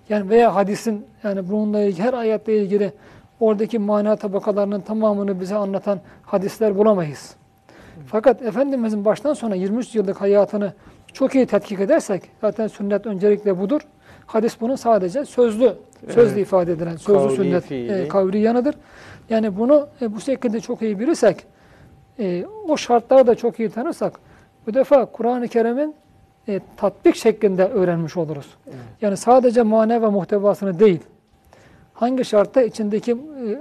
[0.08, 2.92] Yani veya hadisin yani bununla ilgili her ayetle ilgili
[3.40, 7.34] oradaki mana tabakalarının tamamını bize anlatan hadisler bulamayız.
[8.06, 10.72] Fakat Efendimizin baştan sona 23 yıllık hayatını
[11.12, 13.80] çok iyi tetkik edersek zaten sünnet öncelikle budur.
[14.32, 15.74] Hadis bunun sadece sözlü,
[16.14, 16.46] sözlü Evet.
[16.46, 17.92] ifade edilen sözlü Kavli, sünnet fiili.
[17.92, 18.74] e, kavri yanıdır.
[19.30, 21.44] Yani bunu e, bu şekilde çok iyi bilirsek,
[22.18, 24.20] e, o şartları da çok iyi tanırsak,
[24.66, 25.94] bu defa Kur'an-ı Kerim'in
[26.48, 28.46] e, tatbik şeklinde öğrenmiş oluruz.
[28.66, 28.76] Evet.
[29.00, 31.00] Yani sadece mana ve muhtevasını değil,
[31.94, 33.16] hangi şartta içindeki e,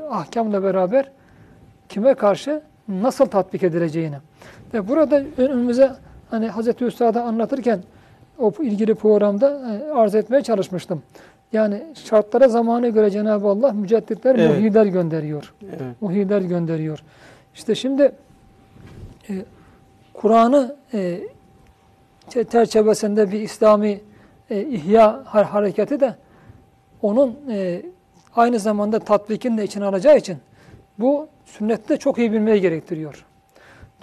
[0.10, 1.12] ahkamla beraber
[1.89, 4.17] kime karşı nasıl tatbik edileceğini.
[4.73, 5.91] Ve burada önümüze
[6.29, 7.79] hani Hazreti Üstad'a anlatırken
[8.41, 11.04] o ilgili programda e, arz etmeye çalışmıştım.
[11.54, 14.49] Yani şartlara zamanı göre Cenab-ı Allah mücedditler, Evet.
[14.49, 15.54] muhiler gönderiyor.
[15.63, 16.01] Evet.
[16.01, 17.04] Muhiler gönderiyor.
[17.56, 18.12] İşte şimdi
[19.30, 19.34] e,
[20.13, 21.19] Kur'an'ı e,
[22.30, 23.99] çe- çerçevesinde bir İslami
[24.49, 26.15] e, ihya har- hareketi de
[27.01, 27.82] onun e,
[28.36, 30.38] aynı zamanda tatbikini de içine alacağı için
[30.99, 33.25] bu sünneti de çok iyi bilmeyi gerektiriyor.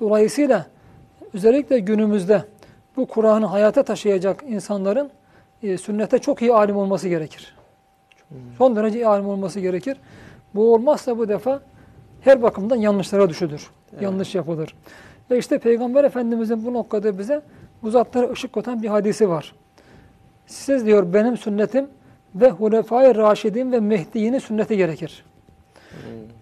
[0.01, 0.67] Dolayısıyla
[1.35, 2.43] özellikle günümüzde
[2.99, 5.11] bu Kur'an'ı hayata taşıyacak insanların
[5.63, 7.55] e, sünnete çok iyi alim olması gerekir.
[8.59, 9.97] Son derece iyi alim olması gerekir.
[10.55, 11.61] Bu olmazsa bu defa
[12.21, 13.71] her bakımdan yanlışlara düşülür.
[14.01, 14.75] Yanlış yapılır.
[15.31, 17.43] Ve işte Peygamber Efendimizin bu noktada bize
[17.83, 19.55] bu zatlara ışık tutan bir hadisi var.
[20.47, 21.89] Siz diyor benim sünnetim
[22.35, 25.25] ve Hulefai Raşidin ve Mehdi'nin sünneti gerekir.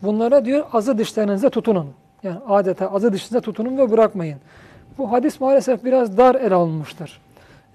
[0.03, 1.93] Bunlara diyor azı dişlerinize tutunun.
[2.23, 4.39] Yani adeta azı dişinize tutunun ve bırakmayın.
[4.99, 7.21] Bu hadis maalesef biraz dar ele alınmıştır.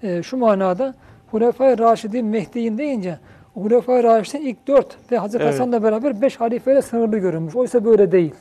[0.02, 0.94] Ee, şu manada
[1.30, 3.18] Hulefai Raşidin Mehdi'in deyince
[3.54, 5.54] Hulefai Raşidin ilk dört ve Hazreti Evet.
[5.54, 7.56] Hasan'la beraber beş halifeyle sınırlı görünmüş.
[7.56, 8.34] Oysa böyle değil.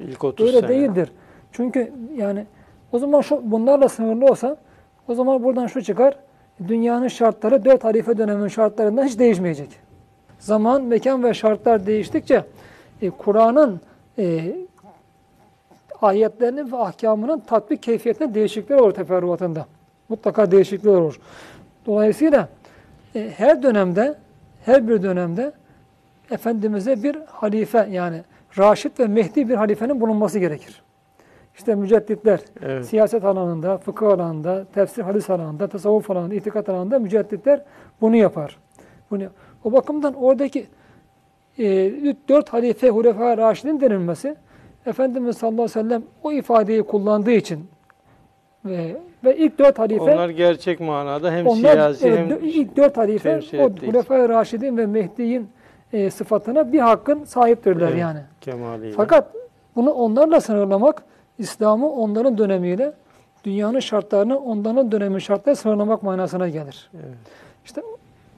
[0.00, 0.68] İlk 30 Öyle sene.
[0.68, 1.12] değildir.
[1.52, 2.46] Çünkü yani
[2.92, 4.56] o zaman şu bunlarla sınırlı olsa
[5.08, 6.16] o zaman buradan şu çıkar.
[6.68, 9.68] Dünyanın şartları dört halife döneminin şartlarından hiç değişmeyecek.
[10.38, 12.44] Zaman, mekan ve şartlar değiştikçe
[13.02, 13.80] e, Kur'an'ın
[14.18, 14.54] e,
[16.02, 19.66] ayetlerinin ve ahkamının tatbik keyfiyetinde değişiklikler olur teferruatında.
[20.08, 21.20] Mutlaka değişiklikler olur.
[21.86, 22.48] Dolayısıyla
[23.14, 24.14] e, her dönemde,
[24.64, 25.52] her bir dönemde
[26.30, 28.22] Efendimiz'e bir halife yani
[28.58, 30.82] Raşid ve Mehdi bir halifenin bulunması gerekir.
[31.56, 32.86] İşte mücedditler Evet.
[32.86, 37.62] siyaset alanında, fıkıh alanında, tefsir hadis alanında, tasavvuf alanında, itikat alanında mücedditler
[38.00, 38.58] bunu yapar.
[39.10, 39.24] Bunu,
[39.64, 40.66] o bakımdan oradaki
[41.58, 41.64] e,
[42.28, 44.36] dört halife Hulefa Raşidin denilmesi
[44.86, 47.66] Efendimiz sallallahu aleyhi ve sellem o ifadeyi kullandığı için
[48.64, 52.96] Ve, ve ilk dört halife Onlar gerçek manada hem onlar, siyasi evet, hem ilk dört
[52.96, 55.48] halife o Hulefai Raşidin ve Mehdi'nin
[55.92, 58.00] e, sıfatına bir hakkın sahiptirler Evet.
[58.00, 58.20] yani.
[58.40, 58.92] kemaliyle.
[58.96, 59.32] Fakat
[59.76, 61.02] bunu onlarla sınırlamak,
[61.38, 62.92] İslam'ı onların dönemiyle,
[63.44, 66.90] dünyanın şartlarını onların dönemi şartlarıyla sınırlamak manasına gelir.
[66.94, 67.14] Evet.
[67.64, 67.82] İşte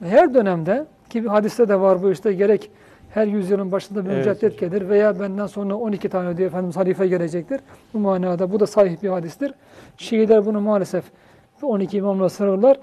[0.03, 2.71] her dönemde ki hadiste de var bu işte gerek
[3.13, 7.07] her yüzyılın başında bir Evet mücaddet gelir veya benden sonra 12 tane diyor Efendimiz halife
[7.07, 7.61] gelecektir.
[7.93, 9.53] Bu manada bu da sahih bir hadistir.
[9.97, 11.03] Şiiler bunu maalesef
[11.61, 12.79] 12 imamla sınırlar.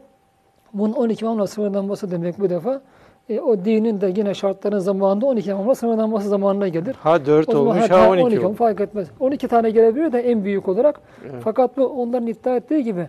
[0.73, 2.81] Bunun 12 imamla sınırlanması demek bu defa
[3.29, 6.97] e, o dinin de yine şartların zamanında 12 imamla sınırlanması zamanına gelir.
[7.01, 8.59] Ha 4 O zaman olmuş ha 12, 12 olmuş.
[8.59, 9.09] fark etmez.
[9.21, 11.01] 12 tane gelebiliyor da en büyük olarak.
[11.31, 11.40] Evet.
[11.45, 13.09] Fakat bu onların iddia ettiği gibi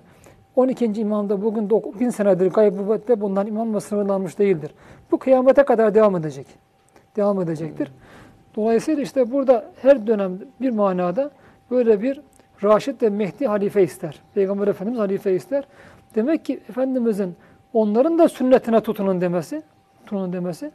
[0.56, 0.86] 12.
[0.86, 4.72] imamda bugün 1000 senedir gaybubette bundan imamla sınırlanmış değildir.
[5.12, 6.71] Bu kıyamete kadar devam edecek.
[7.16, 7.92] Devam edecektir.
[8.56, 11.32] Dolayısıyla işte burada her dönem bir manada
[11.72, 12.22] böyle bir
[12.64, 14.20] Raşid ve Mehdi halife ister.
[14.36, 15.64] Peygamber Efendimiz halife ister.
[16.16, 17.36] Demek ki Efendimizin
[17.74, 19.64] onların da sünnetine tutunun demesi,
[20.06, 20.72] tutunun demesi.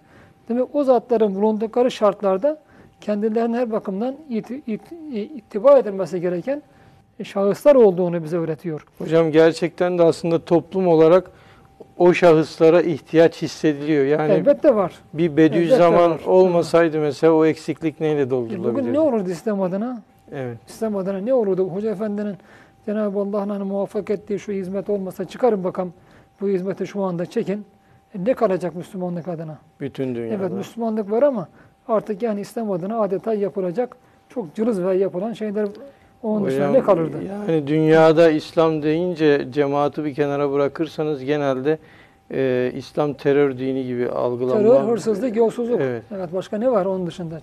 [0.49, 2.59] Demek o zatların bulundukları şartlarda
[3.01, 6.62] kendilerine her bakımdan iti, it- ittiba edilmesi gereken
[7.25, 8.87] şahıslar olduğunu bize öğretiyor.
[8.99, 11.31] Hocam gerçekten de aslında toplum olarak
[11.99, 14.05] o şahıslara ihtiyaç hissediliyor.
[14.05, 14.93] Yani Elbette var.
[15.15, 16.33] bir Bediüzzaman Elbette var.
[16.33, 18.75] olmasaydı mesela o eksiklik neyle doldurulabilirdi?
[18.83, 20.03] Bugün ne olurdu İslam adına?
[20.33, 20.59] Evet.
[20.69, 21.69] İslam adına ne olurdu?
[21.69, 22.37] Hoca Efendi'nin
[22.87, 25.93] Cenab-ı Allah'ın hani muvaffak ettiği şu hizmet olmasa çıkarın bakalım
[26.41, 27.65] bu hizmeti şu anda çekin.
[28.15, 29.59] E ne kalacak Müslümanlık adına?
[29.81, 30.35] Bütün dünyada.
[30.43, 31.49] Evet Müslümanlık var ama
[31.89, 33.97] artık yani İslam adına adeta yapılacak
[34.29, 35.69] çok cılız ve yapılan şeyler
[36.23, 37.17] onun dışında ne kalırdı?
[37.25, 41.79] Yani dünyada İslam deyince cemaati bir kenara bırakırsanız genelde
[42.31, 44.63] e, İslam terör dini gibi algılanma.
[44.63, 45.81] Terör, hırsızlık, yolsuzluk.
[45.81, 46.03] Evet.
[46.15, 46.35] Evet.
[46.35, 47.41] başka ne var onun dışında?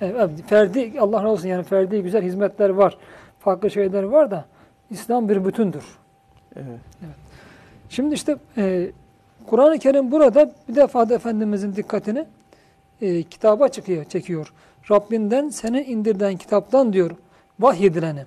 [0.00, 2.98] Evet, evet, ferdi Allah razı olsun yani ferdi güzel hizmetler var.
[3.38, 4.44] Farklı şeyler var da
[4.90, 5.84] İslam bir bütündür.
[6.56, 6.80] Evet.
[7.88, 8.90] Şimdi işte e,
[9.46, 12.24] Kur'an-ı Kerim burada bir defa da Efendimizin dikkatini
[13.00, 14.52] e, kitaba çıkıyor, çekiyor.
[14.90, 17.10] Rabbinden senin indirden kitaptan diyor
[17.60, 18.20] vahyedileni.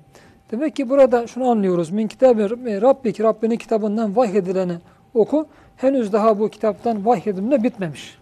[0.51, 1.91] Demek ki burada şunu anlıyoruz.
[1.91, 4.73] Min kitabı e, Rabbik Rabbinin kitabından vahyedileni
[5.13, 5.47] oku.
[5.77, 8.17] Henüz daha bu kitaptan vahyedilme bitmemiş.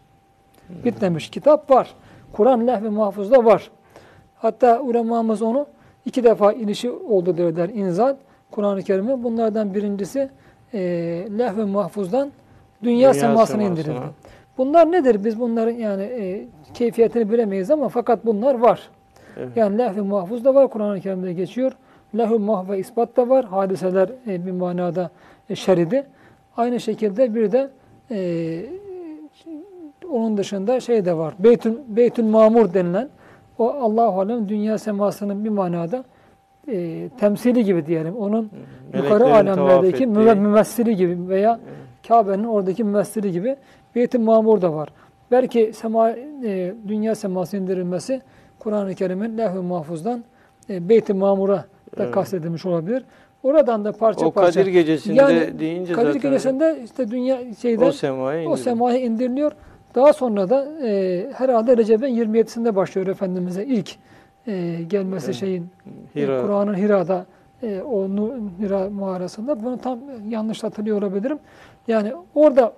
[0.69, 1.29] Bitmemiş.
[1.29, 1.93] Kitap var.
[2.33, 3.71] Kur'an lehv-i mahfuzda var.
[4.35, 5.65] Hatta ulemamız onu
[6.05, 8.15] iki defa inişi oldu derler inzal.
[8.51, 9.23] Kur'an-ı Kerim'in.
[9.23, 10.29] Bunlardan birincisi
[10.73, 10.79] e,
[11.37, 12.31] lehv-i mahfuzdan
[12.83, 13.63] dünya, Dünya semasına.
[13.63, 13.99] indirildi.
[14.57, 15.25] Bunlar nedir?
[15.25, 18.89] Biz bunların yani e, keyfiyetini bilemeyiz ama fakat bunlar var.
[19.39, 19.57] Evet.
[19.57, 21.71] Yani lehv-i mahfuz da var Kur'an-ı Kerim'de geçiyor.
[22.17, 23.45] Lehv-i mahv ve ispat da var.
[23.45, 25.09] Hadiseler e, bir manada
[25.49, 26.03] e, şeridi.
[26.57, 27.69] Aynı şekilde bir de
[28.11, 28.17] e,
[30.11, 31.33] onun dışında şey de var.
[31.39, 33.09] Beytül, Beytül Mamur denilen
[33.57, 36.03] o Allah-u Alem dünya semasının bir manada
[36.67, 38.15] e, temsili gibi diyelim.
[38.15, 38.49] Onun
[38.93, 41.59] yukarı Meleklerin alemlerdeki tavaf müve- mümessili gibi veya
[42.07, 43.55] Kabe'nin oradaki mümessili gibi
[43.95, 44.89] Beyt-i Mamur da var.
[45.31, 48.21] Belki sema, e, dünya seması indirilmesi
[48.59, 50.23] Kur'an-ı Kerim'in lehv-i mahfuzdan
[50.69, 51.57] e, Beyt-i Mamur'a
[51.97, 52.11] da Evet.
[52.11, 53.03] kastedilmiş olabilir.
[53.43, 54.59] Oradan da parça O parça.
[54.59, 58.63] Kadir gecesinde Yani deyince Kadir zaten gecesinde işte dünya şeyden o semaya o indirdi.
[58.63, 59.51] semaya indiriliyor.
[59.95, 63.95] Daha sonra da e, herhalde Recep'in 27'sinde başlıyor Efendimiz'e ilk
[64.47, 65.35] e, gelmesi Evet.
[65.35, 65.67] şeyin
[66.15, 66.41] e, Hira.
[66.41, 67.25] Kur'an'ın Hira'da
[67.63, 68.07] e, o
[68.59, 69.63] Hira mağarasında.
[69.63, 71.39] Bunu tam yanlış hatırlıyor olabilirim.
[71.87, 72.73] Yani orada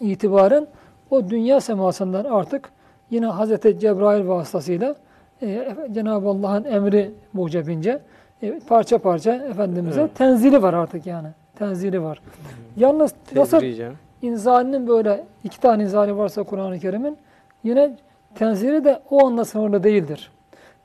[0.00, 0.66] itibaren
[1.10, 2.70] o dünya semasından artık
[3.10, 4.94] yine Hazreti Cebrail vasıtasıyla
[5.42, 8.00] e, Cenab-ı Allah'ın emri mucebince
[8.42, 10.14] e, parça parça Efendimiz'e Evet.
[10.14, 11.28] tenzili var artık yani.
[11.58, 12.20] Tenzili var.
[12.76, 13.62] Yalnız nasıl.
[14.22, 17.16] İnzalinin böyle iki tane inzali varsa Kur'an-ı Kerim'in
[17.64, 17.96] yine
[18.34, 20.30] tenzili de o anda sınırlı değildir.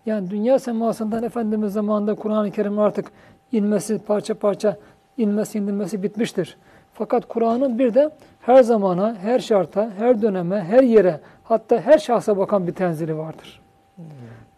[0.05, 3.05] Yani dünya semasından Efendimiz zamanında Kur'an-ı Kerim'in artık
[3.51, 4.77] inmesi, parça parça
[5.17, 6.57] inmesi, indirmesi bitmiştir.
[6.93, 8.09] Fakat Kur'an'ın bir de
[8.41, 13.61] her zamana, her şarta, her döneme, her yere, hatta her şahsa bakan bir tenzili vardır.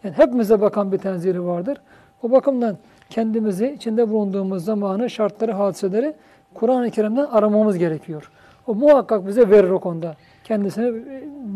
[0.04, 1.80] Yani hepimize bakan bir tenzili vardır.
[2.22, 2.76] O bakımdan
[3.10, 6.14] kendimizi içinde bulunduğumuz zamanı, şartları, hadiseleri
[6.54, 8.30] Kur'an-ı Kerim'den aramamız gerekiyor.
[8.66, 10.16] O muhakkak bize verir o konuda.
[10.44, 10.92] Kendisine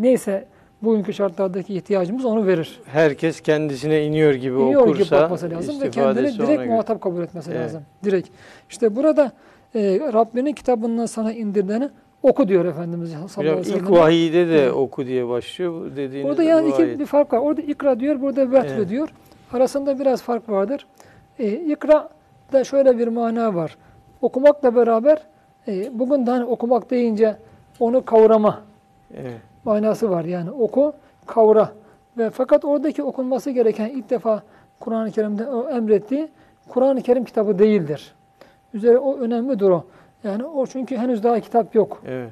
[0.01, 0.47] neyse
[0.83, 2.81] bugünkü şartlardaki ihtiyacımız onu verir.
[2.87, 7.61] Herkes kendisine iniyor gibi gibi okursa bakması lazım ve kendini direkt muhatap kabul etmesi Evet.
[7.61, 7.83] lazım.
[8.05, 8.29] Direkt.
[8.71, 9.33] İşte burada
[9.75, 9.81] e,
[10.13, 11.89] Rabbinin kitabından sana indirdiğini
[12.23, 14.73] oku diyor Efendimiz sallallahu aleyhi ve ilk vahiyde de Evet.
[14.73, 16.99] oku diye başlıyor dediğiniz Orada yani iki ayet.
[16.99, 17.39] bir fark var.
[17.39, 18.89] Orada ikra diyor, burada vetre Evet.
[18.89, 19.09] diyor.
[19.53, 20.87] Arasında biraz fark vardır.
[21.39, 22.09] E, ikra
[22.53, 23.77] da şöyle bir mana var.
[24.23, 25.19] Okumakla beraber
[25.69, 27.37] e, bugün de hani okumak deyince
[27.81, 28.61] onu kavrama
[29.17, 29.35] Evet.
[29.65, 30.25] manası var.
[30.25, 30.93] Yani oku,
[31.27, 31.73] kavra.
[32.19, 34.43] Ve fakat oradaki okunması gereken ilk defa
[34.81, 35.45] Kur'an-ı Kerim'de
[35.77, 36.29] emrettiği
[36.69, 38.15] Kur'an-ı Kerim kitabı değildir.
[38.75, 39.85] üzere o önemlidir o.
[40.25, 42.03] Yani o çünkü henüz daha kitap yok.
[42.07, 42.31] Evet.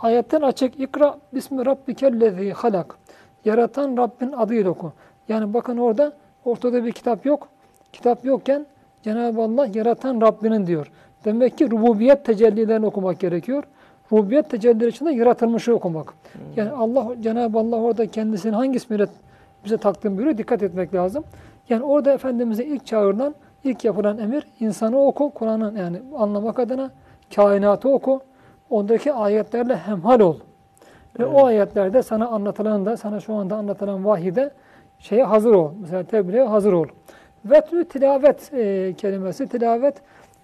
[0.00, 2.96] Ayetten açık ikra bismi rabbikellezi halak.
[3.44, 4.92] Yaratan Rabbin adıyla oku.
[5.28, 6.12] Yani bakın orada
[6.44, 7.48] ortada bir kitap yok.
[7.92, 8.66] Kitap yokken
[9.02, 10.90] Cenab-ı Allah yaratan Rabbinin diyor.
[11.24, 13.64] Demek ki rububiyet tecellilerini okumak gerekiyor.
[14.12, 16.14] Rububiyet tecellileri içinde yaratılmışı okumak.
[16.56, 19.06] Yani Allah Cenab-ı Allah orada kendisini hangi ismiyle
[19.64, 21.24] bize takdim buyuruyor dikkat etmek lazım.
[21.68, 26.90] Yani orada Efendimiz'e ilk çağrılan, ilk yapılan emir insanı oku, Kur'an'ın yani anlamak adına
[27.34, 28.20] kainatı oku.
[28.70, 30.36] Ondaki ayetlerle hemhal ol.
[31.18, 34.50] Ve o ayetlerde sana anlatılan da, sana şu anda anlatılan vahide
[34.98, 35.70] şeye hazır ol.
[35.80, 36.86] Mesela tebliğe hazır ol.
[37.44, 39.94] Vetlü tilavet e, kelimesi, tilavet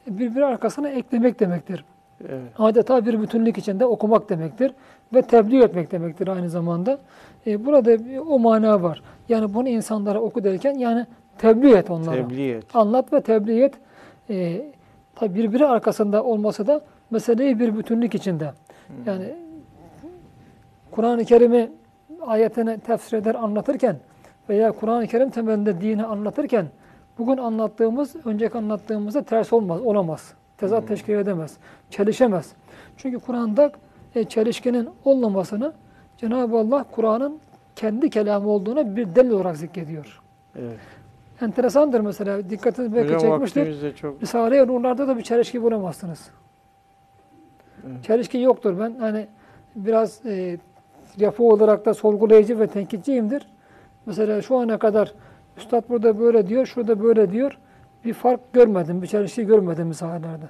[0.06, 1.85] birbiri arkasına eklemek demektir.
[2.28, 2.52] Evet.
[2.59, 4.74] Adeta bir bütünlük içinde okumak demektir.
[5.14, 6.98] Ve tebliğ etmek demektir aynı zamanda.
[7.46, 9.02] E, burada o mana var.
[9.28, 11.06] Yani bunu insanlara oku derken yani
[11.40, 12.14] tebliğ et onlara.
[12.16, 12.64] Tebliğ et.
[12.74, 13.74] Anlat ve tebliğ et.
[14.31, 14.62] E,
[15.14, 18.53] tabi birbiri arkasında olması da meseleyi bir bütünlük içinde.
[19.07, 19.35] Yani
[20.90, 21.70] Kur'an-ı Kerim'i
[22.26, 23.96] ayetine tefsir eder anlatırken
[24.48, 26.66] veya Kur'an-ı Kerim temelinde dini anlatırken
[27.18, 30.35] bugün anlattığımız, önceki anlattığımızda ters olmaz, olamaz.
[30.59, 31.57] Tezat teşkil edemez,
[31.90, 32.53] çelişemez.
[32.96, 33.72] Çünkü Kur'an'da
[34.14, 35.72] e, çelişkinin olmamasını
[36.16, 37.38] Cenab-ı Allah Kur'an'ın
[37.76, 40.20] kendi kelamı olduğuna bir delil olarak zikrediyor.
[40.59, 41.00] Evet.
[41.40, 43.96] Enteresandır mesela, dikkatinizi belki Hocam çekmiştir.
[43.96, 46.31] çok Risale-i Nurlar'da da bir çelişki bulamazsınız.
[47.87, 48.05] Evet.
[48.05, 48.79] Çelişki yoktur.
[48.79, 49.26] Ben hani
[49.76, 50.59] biraz e,
[51.16, 53.46] yapı olarak da sorgulayıcı ve tenkitçiyimdir.
[54.07, 55.14] Mesela şu ana kadar
[55.57, 57.59] Üstad burada böyle diyor, şurada böyle diyor.
[58.05, 60.44] Bir fark görmedim, bir çelişki görmedim misalelerde.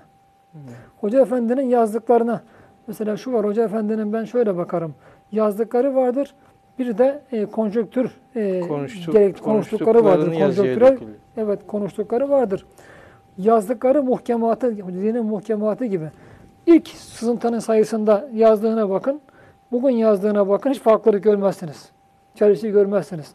[1.01, 2.43] Hoca Efendi'nin yazdıklarına,
[2.87, 4.95] mesela şu var, Hoca Efendi'nin ben şöyle bakarım.
[5.33, 6.35] Yazdıkları vardır,
[6.81, 10.27] bir de e, konjonktür, e, konuştuk, gerek, konuştukları vardır.
[10.27, 10.99] dökülüyor.
[11.37, 12.67] evet konuştukları vardır.
[13.39, 16.11] Yazdıkları muhkematı, dinin muhkematı gibi.
[16.67, 19.21] İlk sızıntının sayısında yazdığına bakın,
[19.73, 21.89] bugün yazdığına bakın hiç farklılık görmezsiniz.
[22.35, 23.35] Çelişki görmezsiniz.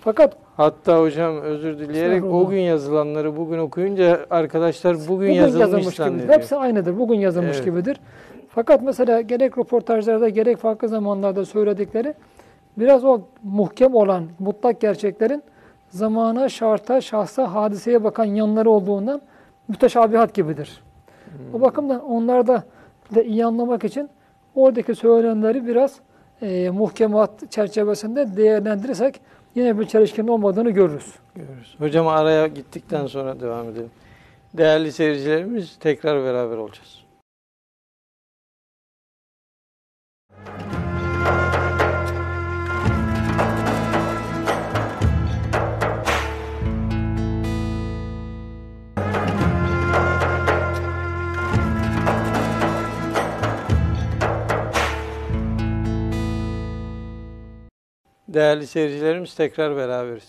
[0.00, 5.96] Fakat Hatta hocam özür dileyerek o gün yazılanları bugün okuyunca arkadaşlar bugün, bugün yazılmış, yazılmış
[5.96, 6.28] gibidir.
[6.28, 6.98] Hepsi aynıdır.
[6.98, 7.64] Bugün yazılmış Evet.
[7.64, 8.00] gibidir.
[8.48, 12.14] Fakat mesela gerek röportajlarda gerek farklı zamanlarda söyledikleri
[12.76, 15.42] biraz o muhkem olan mutlak gerçeklerin
[15.88, 19.20] zamana, şarta, şahsa, hadiseye bakan yanları olduğundan
[19.68, 20.82] müteşabihat gibidir.
[21.52, 22.64] O bakımdan onlarda
[23.14, 24.10] da iyi anlamak için
[24.54, 26.00] oradaki söylenenleri biraz
[26.42, 29.20] e, muhkemat çerçevesinde değerlendirirsek
[29.54, 31.14] yine bir çelişkinin olmadığını görürüz.
[31.34, 31.74] Görürüz.
[31.78, 33.90] Hocam araya gittikten sonra devam edelim.
[34.54, 36.95] Değerli seyircilerimiz tekrar beraber olacağız.
[58.35, 60.27] Değerli seyircilerimiz tekrar beraberiz.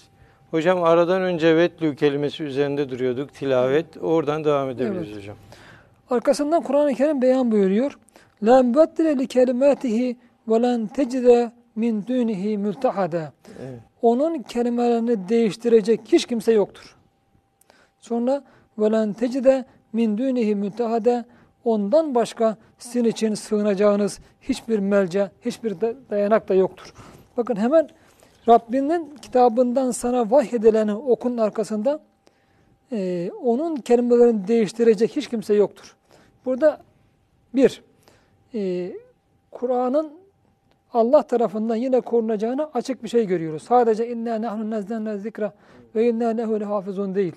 [0.50, 3.35] Hocam aradan önce vetlü kelimesi üzerinde duruyorduk.
[3.35, 3.96] Tilavet.
[4.02, 5.16] Oradan devam edebiliriz Evet.
[5.22, 5.37] hocam.
[6.11, 7.98] Arkasından Kur'an-ı Kerim beyan buyuruyor.
[8.42, 10.16] لَا مُبَدِّلَ لِكَلِمَاتِهِ
[10.48, 13.28] وَلَنْ تَجِدَ مِنْ دُونِهِ مُلْتَحَدًا
[13.62, 13.80] Evet.
[14.02, 16.96] Onun kelimelerini değiştirecek hiç kimse yoktur.
[17.98, 18.44] Sonra
[18.78, 21.24] وَلَنْ تَجِدَ مِنْ دُونِهِ مُلْتَحَدًا
[21.64, 26.94] Ondan başka sizin için sığınacağınız hiçbir melce, hiçbir da- dayanak da yoktur.
[27.38, 27.89] Bakın hemen
[28.47, 32.00] Rabbinin kitabından sana vahyedileni okunun arkasında
[32.91, 35.95] e, onun kelimelerini değiştirecek hiç kimse yoktur.
[36.45, 36.82] Burada
[37.56, 37.84] bir,
[38.54, 38.91] e,
[39.52, 40.12] Kur'an'ın
[40.93, 43.63] Allah tarafından yine korunacağını açık bir şey görüyoruz.
[43.63, 45.54] Sadece inna nahnu nazzalna zikra
[45.95, 47.36] ve inna lehu lehafizun değil.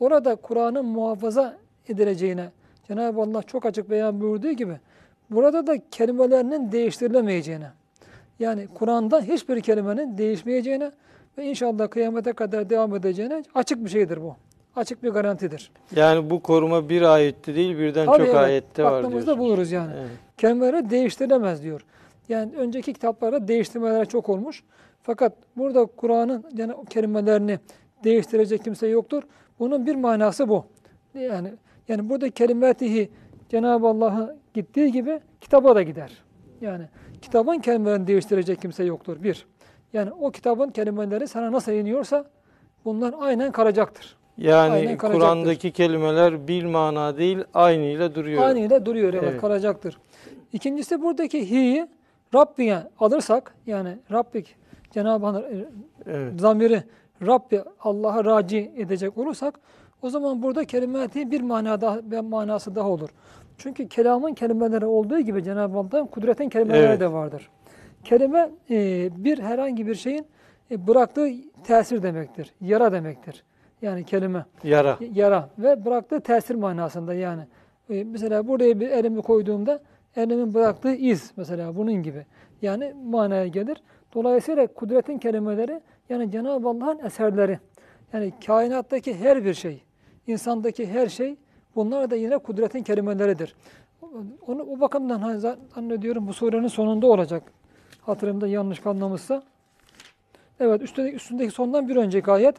[0.00, 1.56] Orada Kur'an'ın muhafaza
[1.88, 2.50] edileceğine
[2.88, 4.76] Cenab-ı Allah çok açık beyan buyurduğu gibi
[5.30, 7.70] burada da kelimelerinin değiştirilemeyeceğine
[8.38, 10.92] yani Kur'an'da hiçbir kelimenin değişmeyeceğine
[11.38, 14.36] ve inşallah kıyamete kadar devam edeceğine açık bir şeydir bu.
[14.76, 15.70] Açık bir garantidir.
[15.96, 19.38] Yani bu koruma bir ayette değil birden Tabii çok evet, ayette var Aklımızda diyorsunuz.
[19.38, 19.92] buluruz yani.
[19.98, 20.10] Evet.
[20.36, 21.84] Kelimeleri değiştirilemez diyor.
[22.28, 24.64] Yani önceki kitaplarda değiştirmeler çok olmuş.
[25.02, 27.58] Fakat burada Kur'an'ın yani kelimelerini
[28.04, 29.22] değiştirecek kimse yoktur.
[29.58, 30.64] Bunun bir manası bu.
[31.14, 31.52] Yani
[31.88, 33.10] yani burada kelimetihi
[33.48, 36.22] Cenab-ı Allah'a gittiği gibi kitaba da gider.
[36.60, 36.84] Yani
[37.22, 39.22] kitabın kelimelerini değiştirecek kimse yoktur.
[39.22, 39.46] Bir.
[39.92, 42.24] Yani o kitabın kelimeleri sana nasıl iniyorsa
[42.84, 44.16] bunlar aynen kalacaktır.
[44.38, 44.96] Yani.
[44.96, 48.42] Kur'an'daki kelimeler bil mana değil aynıyla duruyor.
[48.42, 49.40] Aynıyla duruyor evet, Evet.
[49.40, 49.98] kalacaktır.
[50.52, 51.88] İkincisi buradaki hi'yi
[52.34, 54.56] Rabbiye alırsak yani Rabbik
[54.90, 55.64] Cenab-ı Hak e,
[56.06, 56.40] Evet.
[56.40, 56.82] zamiri
[57.26, 59.60] Rabbi Allah'a raci edecek olursak
[60.02, 63.08] O zaman burada kelimati bir mana daha, bir manası daha olur.
[63.58, 67.00] Çünkü kelamın kelimeleri olduğu gibi Cenab-ı Allah'ın kudretin kelimeleri Evet.
[67.00, 67.50] de vardır.
[68.04, 70.26] Kelime e, bir herhangi bir şeyin
[70.70, 71.28] e, bıraktığı
[71.64, 72.54] tesir demektir.
[72.60, 73.44] Yara demektir.
[73.82, 74.98] Yani kelime Yara.
[75.14, 77.42] yara ve bıraktığı tesir manasında yani.
[77.90, 79.80] E, mesela buraya bir elimi koyduğumda
[80.16, 82.26] elimin bıraktığı iz mesela bunun gibi.
[82.62, 83.82] Yani manaya gelir.
[84.14, 87.58] Dolayısıyla kudretin kelimeleri yani Cenab-ı Allah'ın eserleri.
[88.12, 89.82] Yani kainattaki her bir şey,
[90.26, 91.36] insandaki her şey
[91.76, 93.54] bunlar da yine kudretin kelimeleridir.
[94.46, 97.42] Onu o bakımdan hani zannediyorum bu surenin sonunda olacak.
[98.00, 99.42] Hatırımda yanlış kalmamışsa.
[100.60, 102.56] Evet üstündeki, üstündeki sondan bir önceki ayet.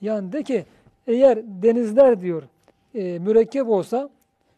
[0.00, 0.64] Yani de ki
[1.06, 2.42] eğer denizler diyor
[2.94, 4.08] e, mürekkep olsa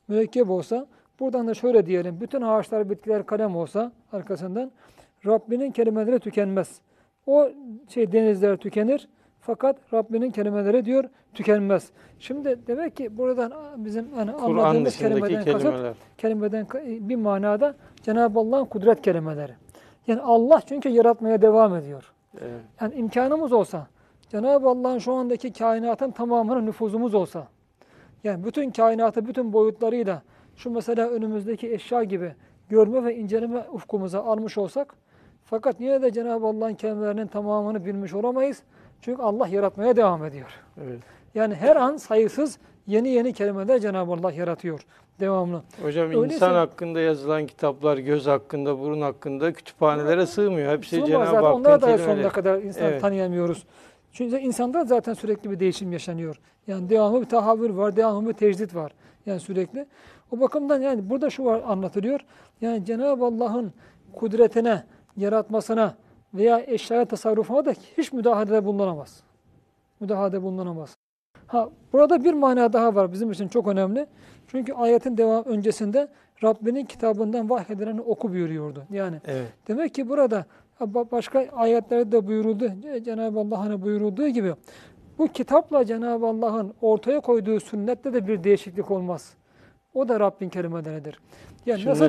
[0.08, 0.86] mürekkep olsa
[1.20, 4.70] buradan da şöyle diyelim bütün ağaçlar bitkiler kalem olsa arkasından
[5.26, 6.80] Rabbinin kelimeleri tükenmez.
[7.26, 7.50] O
[7.88, 9.08] şey denizler tükenir
[9.50, 11.90] fakat Rabbinin kelimeleri diyor tükenmez.
[12.18, 15.94] Şimdi demek ki buradan bizim Kur'an anladığımız kelimeden kasıt kelimeler.
[16.18, 19.52] kelimeden ka- bir manada Cenab-ı Allah'ın kudret kelimeleri.
[20.06, 22.12] Yani Allah çünkü yaratmaya devam ediyor.
[22.40, 22.60] Evet.
[22.80, 23.86] Yani imkanımız olsa,
[24.28, 27.48] Cenab-ı Allah'ın şu andaki kainatın tamamına nüfuzumuz olsa,
[28.24, 30.22] yani bütün kainatı bütün boyutlarıyla
[30.56, 32.34] şu mesela önümüzdeki eşya gibi
[32.68, 34.94] görme ve inceleme ufkumuza almış olsak,
[35.44, 38.62] fakat yine de Cenab-ı Allah'ın kelimelerinin tamamını bilmiş olamayız.
[39.02, 40.50] Çünkü Allah yaratmaya devam ediyor.
[40.84, 40.98] Evet.
[41.34, 44.80] Yani her an sayısız yeni yeni kelimeler Cenab-ı Allah yaratıyor
[45.20, 45.62] devamlı.
[45.82, 50.72] Hocam Öyleyse- insan hakkında yazılan kitaplar, göz hakkında, burun hakkında kütüphanelere sığmıyor.
[50.72, 53.00] Hepsi Cenab-ı Hakk'ın onlara da sonuna kadar insan Evet.
[53.00, 53.66] tanıyamıyoruz.
[54.12, 56.40] Çünkü insanda zaten sürekli bir değişim yaşanıyor.
[56.66, 58.92] Yani devamlı bir tahavvür var, devamlı bir tecdit var.
[59.26, 59.86] Yani sürekli.
[60.30, 62.20] O bakımdan yani burada şu var anlatılıyor.
[62.60, 63.72] Yani Cenab-ı Allah'ın
[64.12, 64.84] kudretine,
[65.16, 65.96] yaratmasına
[66.34, 69.22] veya eşyaya tasarrufuna da hiç müdahalede bulunamaz.
[70.00, 70.96] Müdahalede bulunamaz.
[71.46, 74.06] Ha burada bir mana daha var bizim için çok önemli.
[74.46, 76.08] Çünkü ayetin devam öncesinde
[76.44, 78.84] Rabbinin kitabından vahyedileni oku buyuruyordu.
[78.90, 79.48] Yani Evet.
[79.68, 80.44] Demek ki burada
[80.80, 82.64] ba- başka ayetlerde de buyuruldu.
[82.66, 84.54] Ce- Cenab-ı Allah hani buyurulduğu gibi
[85.18, 89.34] bu kitapla Cenab-ı Allah'ın ortaya koyduğu sünnette de bir değişiklik olmaz.
[89.94, 91.20] O da Rabbin kelimeleridir.
[91.66, 92.04] Yani nasıl-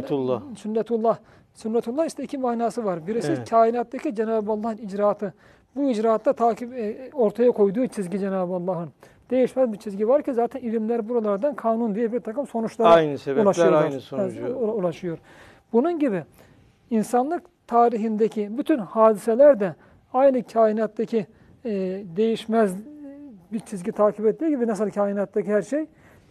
[0.55, 1.17] Sünnetullah.
[1.53, 2.05] Sünnetullah.
[2.05, 3.07] İşte iki manası var.
[3.07, 3.49] Birisi Evet.
[3.49, 5.33] kainattaki Cenab-ı Allah'ın icraatı.
[5.75, 8.89] Bu icraatta takip e, ortaya koyduğu çizgi Cenab-ı Allah'ın.
[9.31, 13.43] Değişmez bir çizgi var ki zaten ilimler buralardan kanun diye bir takım sonuçlara Aynı sebepler
[13.43, 13.83] ulaşıyorlar.
[13.83, 14.47] aynı sonucu.
[14.55, 15.17] U- ulaşıyor.
[15.73, 16.23] Bunun gibi
[16.89, 19.75] insanlık tarihindeki bütün hadiseler de
[20.13, 21.25] aynı kainattaki
[21.65, 21.71] e,
[22.17, 22.75] değişmez
[23.53, 25.85] bir çizgi takip ettiği gibi nasıl kainattaki her şey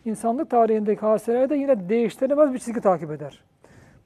[0.05, 3.43] insanlık tarihindeki hadiseler de yine değiştiremez bir çizgi takip eder.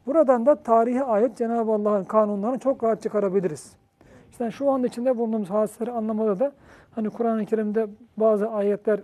[0.06, 3.74] Buradan da tarihe ait Cenab-ı Allah'ın kanunlarını çok rahat çıkarabiliriz.
[4.32, 6.52] İşte şu an içinde bulunduğumuz hadiseleri anlamada da
[6.92, 9.00] hani Kur'an-ı Kerim'de bazı ayetler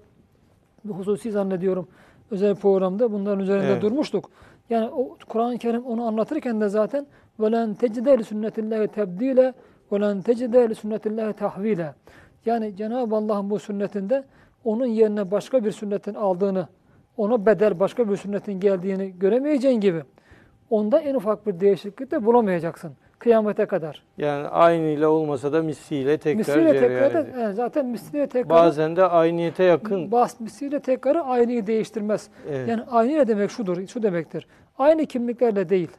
[0.83, 1.87] bu hususi zannediyorum
[2.31, 3.81] özel programda bunların üzerinde Evet.
[3.81, 4.29] durmuştuk.
[4.69, 7.05] Yani o Kur'an-ı Kerim onu anlatırken de zaten
[7.39, 9.53] وَلَنْ تَجِدَ لِسُنَّةِ اللّٰهِ تَبْد۪يلًا
[9.91, 11.89] وَلَنْ تَجِدَ لِسُنَّةِ اللّٰهِ تَحْو۪يلًا
[12.45, 14.23] Yani Cenab-ı Allah'ın bu sünnetinde
[14.63, 16.67] onun yerine başka bir sünnetin aldığını,
[17.17, 20.03] ona bedel başka bir sünnetin geldiğini göremeyeceğin gibi
[20.70, 24.02] onda en ufak bir değişiklik de bulamayacaksın kıyamete kadar.
[24.18, 29.04] Yani aynıyla olmasa da misliyle tekrar Misliyle tekrar da, evet, zaten misliyle tekrar Bazen de
[29.04, 30.12] ayniyete yakın.
[30.12, 32.28] bas misliyle tekrarı aynıyı değiştirmez.
[32.50, 32.68] Evet.
[32.68, 34.46] Yani aynı ne demek şudur, şu demektir.
[34.78, 35.90] Aynı kimliklerle değil.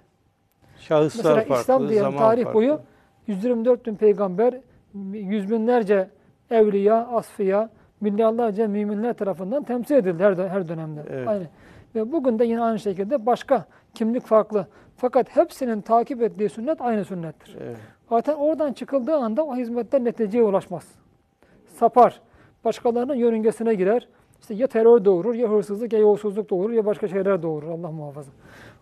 [0.79, 2.57] Şahıslar Mesela farklı, İslam diyelim zaman tarih farklı.
[2.59, 2.79] boyu
[3.27, 4.53] 124 bin peygamber,
[5.13, 6.09] yüz binlerce
[6.51, 7.69] evliya, asfiya,
[8.01, 11.01] milyarlarca müminler tarafından temsil edildi her, her dönemde.
[11.09, 11.27] Evet.
[11.27, 11.43] Aynı.
[11.95, 14.67] Ve bugün de yine aynı şekilde başka kimlik farklı.
[14.97, 17.57] Fakat hepsinin takip ettiği sünnet aynı sünnettir.
[17.61, 17.77] Evet.
[18.09, 20.87] Zaten oradan çıkıldığı anda o hizmetten neticeye ulaşmaz.
[21.65, 22.21] Sapar.
[22.65, 24.07] Başkalarının yörüngesine girer.
[24.41, 27.67] İşte ya terör doğurur, ya hırsızlık, ya yolsuzluk doğurur, ya başka şeyler doğurur.
[27.67, 28.31] Allah muhafaza.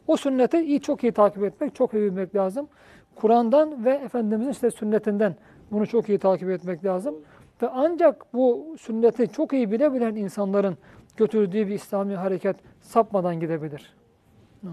[0.07, 2.67] O sünneti iyi, çok iyi takip etmek, çok iyi bilmek lazım.
[3.15, 5.35] Kur'an'dan ve Efendimizin işte sünnetinden
[5.71, 7.15] bunu çok iyi takip etmek lazım.
[7.61, 10.77] Ve ancak bu sünneti çok iyi bilebilen insanların
[11.19, 13.93] götürdüğü bir İslami hareket sapmadan gidebilir.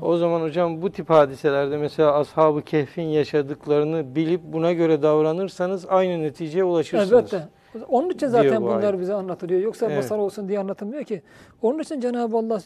[0.03, 6.23] O zaman hocam bu tip hadiselerde mesela Ashab-ı Kehf'in yaşadıklarını bilip buna göre davranırsanız aynı
[6.23, 7.13] neticeye ulaşırsınız.
[7.13, 7.49] Elbette.
[7.89, 9.01] Onun için zaten bu bunlar ayet.
[9.01, 9.61] bize anlatılıyor.
[9.61, 9.97] Yoksa Evet.
[9.97, 11.23] masal olsun diye anlatılmıyor ki.
[11.63, 12.61] Onun için Cenab-ı Allah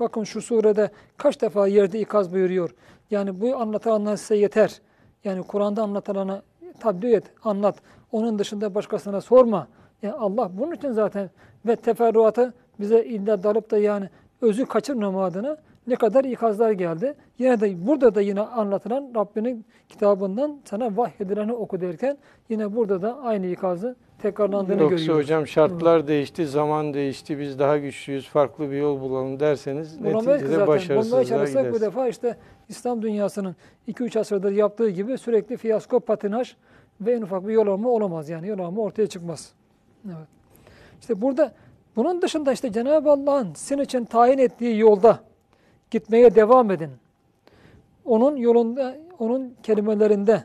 [0.00, 2.74] bakın şu surede kaç defa yerde ikaz buyuruyor.
[3.10, 4.80] Yani bu anlatılanlar size yeter.
[5.24, 6.42] Yani Kur'an'da anlatılanı
[6.80, 7.76] tabi et, anlat.
[8.12, 9.68] Onun dışında başkasına sorma.
[10.02, 11.30] Yani Allah bunun için zaten
[11.66, 14.08] ve teferruatı bize illa dalıp da yani
[14.40, 15.56] özü kaçırmama adına
[15.86, 17.14] ne kadar ikazlar geldi.
[17.38, 22.18] Yine de burada da yine anlatılan Rabbinin kitabından sana vahyedileni oku derken
[22.48, 25.24] yine burada da aynı ikazı tekrarlandığını Yoksa görüyoruz.
[25.24, 30.48] hocam şartlar değişti, zaman değişti, biz daha güçlüyüz, farklı bir yol bulalım derseniz Bulamayız neticede
[30.48, 30.66] zaten.
[30.66, 32.36] Bulmaya başarısızlığa çalışsak bu defa işte
[32.68, 33.56] İslam dünyasının
[33.88, 36.54] 2-3 asırdır yaptığı gibi sürekli fiyasko, patinaj
[37.00, 38.28] ve en ufak bir yol alma olamaz.
[38.28, 39.52] Yani yol alma ortaya çıkmaz.
[40.06, 40.28] Evet.
[41.00, 41.52] İşte burada
[41.96, 45.20] bunun dışında işte Cenab-ı Allah'ın sizin için tayin ettiği yolda
[45.90, 46.90] gitmeye devam edin.
[48.04, 50.44] Onun yolunda, onun kelimelerinde,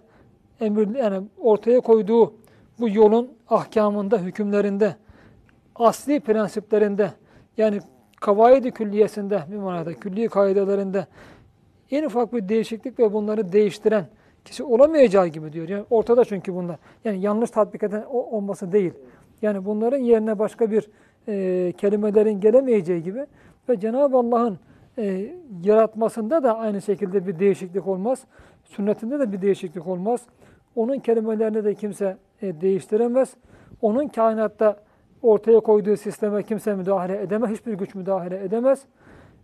[0.61, 2.33] emir, yani ortaya koyduğu
[2.79, 4.95] bu yolun ahkamında, hükümlerinde,
[5.75, 7.11] asli prensiplerinde,
[7.57, 7.79] yani
[8.21, 11.07] kavaidi külliyesinde, bir manada külli kaidelerinde
[11.91, 14.05] en ufak bir değişiklik ve bunları değiştiren
[14.45, 15.69] kişi olamayacağı gibi diyor.
[15.69, 16.77] Yani ortada çünkü bunlar.
[17.05, 18.93] Yani yanlış tatbik eden olması değil.
[19.41, 20.89] Yani bunların yerine başka bir
[21.27, 23.25] e, kelimelerin gelemeyeceği gibi
[23.69, 24.59] ve Cenab-ı Allah'ın
[24.97, 28.23] e, yaratmasında da aynı şekilde bir değişiklik olmaz.
[28.63, 30.21] Sünnetinde de bir değişiklik olmaz.
[30.75, 33.33] Onun kelimelerini de kimse e, değiştiremez.
[33.81, 34.75] Onun kainatta
[35.21, 37.49] ortaya koyduğu sisteme kimse müdahale edemez.
[37.49, 38.85] Hiçbir güç müdahale edemez.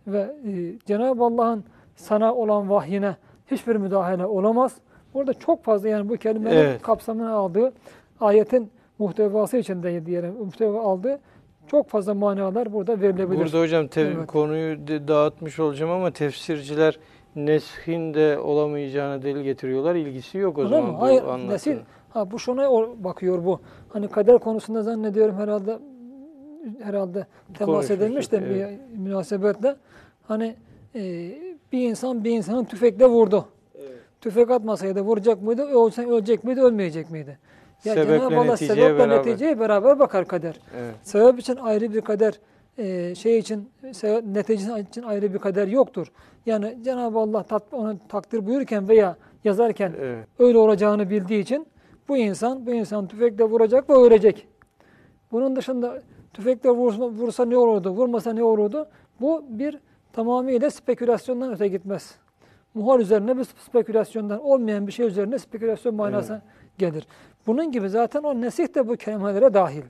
[0.06, 1.64] Ve e, Cenab-ı Allah'ın
[1.96, 3.16] sana olan vahyine
[3.50, 4.76] hiçbir müdahale olamaz.
[5.14, 6.82] Burada çok fazla yani bu kelimenin Evet.
[6.82, 7.72] kapsamını aldığı
[8.20, 11.20] ayetin muhtevası içinde diyelim muhteva aldığı
[11.66, 13.40] çok fazla manalar burada verilebilir.
[13.40, 14.26] Burada hocam te- Evet.
[14.26, 16.98] konuyu de- dağıtmış olacağım ama tefsirciler
[17.36, 19.94] neshin de olamayacağına delil getiriyorlar.
[19.94, 20.96] İlgisi yok o Öyle zaman mi?
[20.96, 21.76] bu Hayır, nesil.
[22.10, 22.70] Ha bu şuna
[23.04, 23.60] bakıyor bu.
[23.88, 25.78] Hani kader konusunda zannediyorum herhalde
[26.82, 27.26] herhalde
[27.58, 28.78] temas edilmiş de evet.
[28.94, 29.76] bir münasebetle
[30.28, 30.54] hani
[30.94, 31.00] e,
[31.72, 33.44] bir insan bir insanı tüfekle vurdu.
[34.20, 35.62] Tüfek atmasaydı vuracak mıydı?
[35.62, 37.38] Ölsen ölecek miydi, ölmeyecek miydi?
[37.84, 39.18] Ya Cenab-ı Allah sebeple beraber.
[39.18, 40.60] neticeye beraber bakar kader.
[40.76, 40.94] Evet.
[41.02, 42.34] Sebep için ayrı bir kader,
[42.78, 46.06] e, şey için, sebep, netice için ayrı bir kader yoktur.
[46.46, 50.26] Yani Cenab-ı Allah tat, onu takdir buyururken veya yazarken Evet.
[50.38, 51.66] öyle olacağını bildiği için
[52.08, 54.48] bu insan, bu insan tüfekle vuracak ve ölecek.
[55.32, 58.86] Bunun dışında tüfekle vursa, vursa ne olurdu, vurmasa ne olurdu?
[59.20, 59.78] Bu bir
[60.12, 62.14] tamamıyla spekülasyondan öte gitmez.
[62.74, 66.42] Muhal üzerine bir spekülasyondan olmayan bir şey üzerine spekülasyon manası
[66.78, 67.06] gelir.
[67.46, 69.82] Bunun gibi zaten o nesih de bu kelimelere dahil.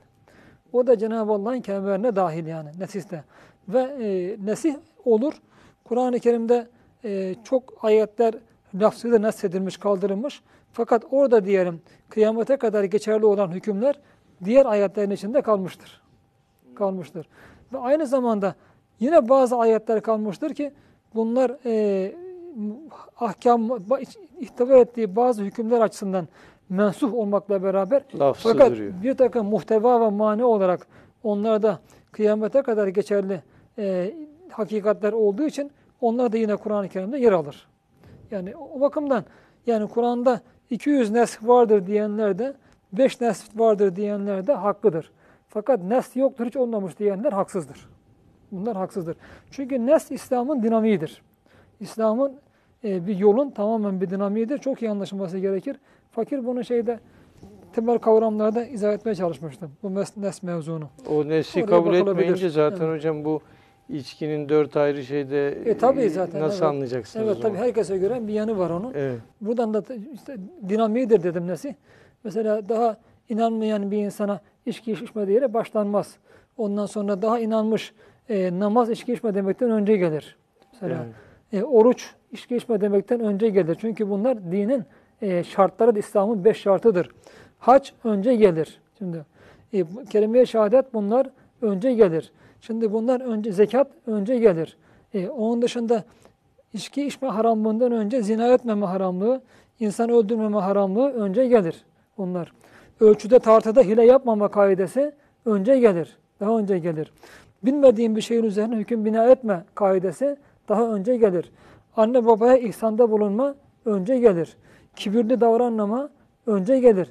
[0.73, 3.23] O da Cenab-ı Allah'ın kelimelerine dahil yani nesihte.
[3.67, 4.75] Ve e, nesih
[5.05, 5.33] olur.
[5.83, 6.67] Kur'an-ı Kerim'de
[7.03, 8.33] e, çok ayetler
[8.75, 10.41] lafzıyla nesedilmiş, kaldırılmış.
[10.71, 13.99] Fakat orada diyelim kıyamete kadar geçerli olan hükümler
[14.45, 16.01] diğer ayetlerin içinde kalmıştır.
[16.75, 17.27] Kalmıştır.
[17.73, 18.55] Ve aynı zamanda
[18.99, 20.73] yine bazı ayetler kalmıştır ki
[21.15, 22.15] bunlar e,
[23.19, 23.69] ahkam
[24.39, 26.27] ihtiva ettiği bazı hükümler açısından
[26.69, 28.93] mensuh olmakla beraber Lafzı fakat duruyor.
[29.03, 30.87] bir takım muhteva ve mani olarak
[31.23, 31.79] onlarda
[32.11, 33.41] kıyamete kadar geçerli
[33.77, 34.13] e,
[34.49, 37.67] hakikatler olduğu için onlar da yine Kur'an-ı Kerim'de yer alır.
[38.31, 39.25] Yani o bakımdan
[39.67, 42.53] yani Kur'an'da 200 nesk vardır diyenler de
[42.93, 45.11] 5 nesk vardır diyenler de haklıdır.
[45.47, 47.89] Fakat nesk yoktur hiç olmamış diyenler haksızdır.
[48.51, 49.17] Bunlar haksızdır.
[49.51, 51.21] Çünkü nes İslam'ın dinamiğidir.
[51.79, 52.33] İslam'ın
[52.83, 54.57] e, bir yolun tamamen bir dinamiğidir.
[54.57, 55.77] Çok iyi anlaşılması gerekir.
[56.15, 56.99] Fakir bunu şeyde
[57.73, 59.71] temel kavramlarda izah etmeye çalışmıştım.
[59.83, 60.89] Bu nes mevzunu.
[61.09, 62.97] O nesli Oraya kabul etmeyince zaten Evet.
[62.97, 63.41] hocam bu
[63.89, 66.69] içkinin dört ayrı şeyde E, tabii zaten, nasıl evet.
[66.69, 68.93] anlayacaksınız Evet tabii herkese göre bir yanı var onun.
[68.93, 69.19] Evet.
[69.41, 70.37] Buradan da işte
[70.69, 71.75] dinamiğidir dedim nesi.
[72.23, 72.97] Mesela daha
[73.29, 76.15] inanmayan bir insana içki içme diye başlanmaz.
[76.57, 77.93] Ondan sonra daha inanmış
[78.29, 80.37] e, namaz içki içme demekten önce gelir.
[80.73, 81.05] Mesela
[81.51, 81.63] Evet.
[81.63, 83.77] e, oruç içki içme demekten önce gelir.
[83.81, 84.83] Çünkü bunlar dinin
[85.21, 87.09] e, şartları, İslam'ın beş şartıdır.
[87.59, 88.79] Hac önce gelir.
[88.97, 89.25] Şimdi
[89.73, 91.29] e, kelime-i şehadet bunlar
[91.61, 92.31] önce gelir.
[92.61, 94.77] Şimdi bunlar önce zekat önce gelir.
[95.13, 96.03] E, onun dışında
[96.73, 99.41] içki içme haramlığından önce zina etmeme haramlığı,
[99.79, 101.85] insan öldürmeme haramlığı önce gelir.
[102.17, 102.51] Bunlar.
[102.99, 105.11] Ölçüde tartıda hile yapmama kaidesi
[105.45, 106.17] önce gelir.
[106.39, 107.11] Daha önce gelir.
[107.63, 110.37] Bilmediğin bir şeyin üzerine hüküm bina etme kaidesi
[110.69, 111.51] daha önce gelir.
[111.97, 113.55] Anne babaya ihsanda bulunma
[113.85, 114.57] önce gelir.
[114.95, 116.09] Kibirli davranmama
[116.47, 117.09] önce gelir.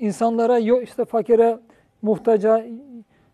[0.00, 1.58] İnsanlara işte fakire,
[2.02, 2.64] muhtaca,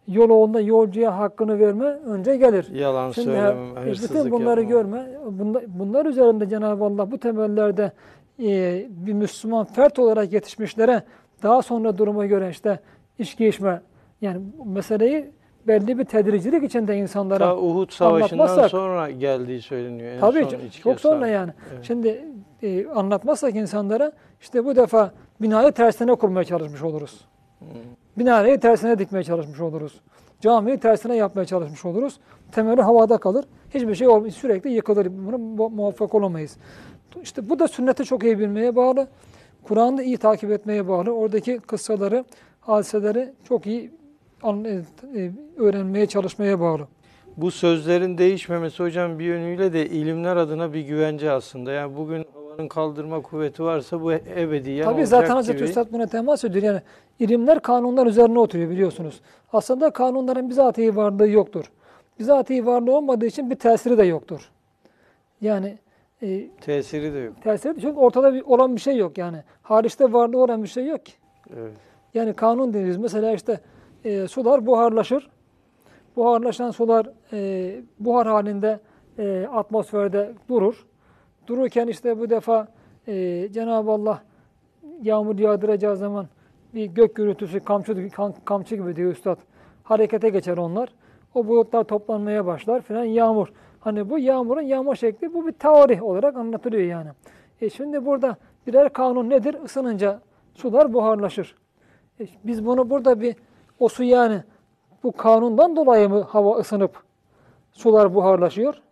[0.09, 2.70] yol yolcuya hakkını verme önce gelir.
[2.74, 4.82] Yalan Şimdi söylemem, ha, hırsızlık bütün bunları yapmam.
[4.82, 5.07] görme.
[5.30, 7.93] Bunlar, bunlar üzerinde Cenab-ı Allah bu temellerde
[8.43, 11.03] e, bir Müslüman fert olarak yetişmişlere
[11.43, 12.80] daha sonra duruma göre işte
[13.18, 13.80] içki içme
[14.20, 15.30] yani meseleyi
[15.66, 20.12] belli bir tedricilik içinde insanlara Ta Uhud Savaşı'ndan sonra geldiği söyleniyor.
[20.12, 21.53] En Tabii son çok, sonra yani.
[21.74, 21.84] Evet.
[21.84, 22.24] Şimdi
[22.63, 27.25] e, anlatmazsak insanlara işte bu defa binayı tersine kurmaya çalışmış oluruz.
[27.59, 27.65] Hı.
[28.17, 30.01] Minareyi tersine dikmeye çalışmış oluruz.
[30.41, 32.21] Camiyi tersine yapmaya çalışmış oluruz.
[32.53, 33.45] Temeli havada kalır.
[33.75, 34.35] Hiçbir şey olmaz.
[34.35, 35.07] Sürekli yıkılır.
[35.27, 36.57] Buna mu- muvaffak olamayız.
[37.23, 39.09] İşte bu da sünneti çok iyi bilmeye bağlı.
[39.63, 41.11] Kur'an'ı iyi takip etmeye bağlı.
[41.11, 42.25] Oradaki kıssaları
[42.61, 43.91] hadiseleri çok iyi
[44.45, 44.49] e,
[45.17, 46.89] e, öğrenmeye çalışmaya bağlı.
[47.37, 51.73] Bu sözlerin değişmemesi hocam bir yönüyle de ilimler adına bir güvence aslında.
[51.73, 52.27] Yani bugün
[52.69, 55.69] kaldırma kuvveti varsa bu ebediyen Tabii olacak zaten Hazreti gibi.
[55.69, 56.65] Üstad buna temas ediyor.
[56.65, 56.81] Yani
[57.19, 59.21] ilimler kanunlar üzerine oturuyor biliyorsunuz.
[59.53, 61.73] Aslında kanunların bizatihi varlığı yoktur.
[62.19, 64.51] Bizatihi varlığı olmadığı için bir tesiri de yoktur.
[65.41, 65.79] Yani
[66.23, 67.43] e, Tesiri de yok.
[67.43, 69.43] tesiri çünkü ortada bir, olan bir şey yok yani.
[69.63, 71.13] Hariçte varlığı olan bir şey yok ki.
[71.57, 71.73] Evet.
[72.15, 73.61] Yani kanun dediğimiz mesela işte
[74.05, 75.31] e, sular buharlaşır.
[76.17, 78.81] Buharlaşan sular e, buhar halinde
[79.19, 80.87] e, atmosferde durur.
[81.47, 82.68] Dururken işte bu defa
[83.09, 84.22] e, Cenab-ı Allah
[85.03, 86.26] yağmur yağdıracağı zaman
[86.74, 89.38] bir gök gürültüsü kamçı, kam- kamçı gibi diyor Üstad.
[89.82, 90.88] Harekete geçer onlar.
[91.34, 93.53] O bulutlar toplanmaya başlar filan yağmur.
[93.80, 97.11] Hani bu yağmurun yağma şekli bu bir teori olarak anlatılıyor yani.
[97.61, 98.36] E şimdi burada
[98.66, 99.57] birer kanun nedir?
[99.64, 100.20] Isınınca
[100.55, 101.55] sular buharlaşır.
[102.20, 103.36] E biz bunu burada bir
[103.78, 104.43] o su yani
[105.03, 107.03] bu kanundan dolayı mı hava ısınıp
[107.72, 108.82] sular buharlaşıyor?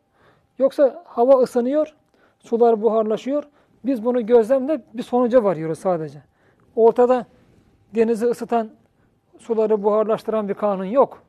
[0.58, 1.94] Yoksa hava ısınıyor,
[2.38, 3.44] sular buharlaşıyor.
[3.84, 6.22] Biz bunu gözlemle bir sonuca varıyoruz sadece.
[6.76, 7.26] Ortada
[7.94, 8.70] denizi ısıtan,
[9.38, 11.22] suları buharlaştıran bir kanun yok.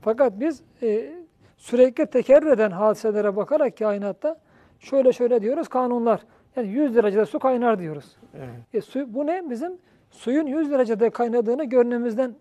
[0.00, 1.12] Fakat biz e,
[1.56, 4.36] sürekli tekerrür eden hadiselere bakarak kainatta
[4.78, 6.20] şöyle şöyle diyoruz kanunlar.
[6.56, 8.16] Yani 100 derecede su kaynar diyoruz.
[8.34, 8.74] evet.
[8.74, 9.50] E, su, bu ne?
[9.50, 9.78] Bizim
[10.10, 12.34] suyun 100 derecede kaynadığını görmemizden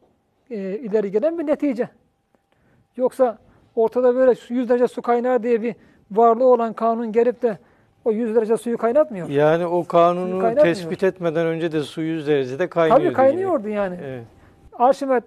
[0.50, 1.90] e, ileri gelen bir netice.
[2.98, 3.38] Yoksa
[3.76, 5.76] ortada böyle 100 derece su kaynar diye bir
[6.12, 7.58] varlığı olan kanun gelip de
[8.06, 9.30] o 100 derece suyu kaynatmıyor.
[9.30, 13.04] Yani o kanunu tespit etmeden önce de su 100 derecede kaynıyordu.
[13.04, 13.96] Tabii kaynıyordu yani.
[13.96, 14.06] Gibi.
[14.06, 14.24] Evet.
[14.74, 15.24] Arşimet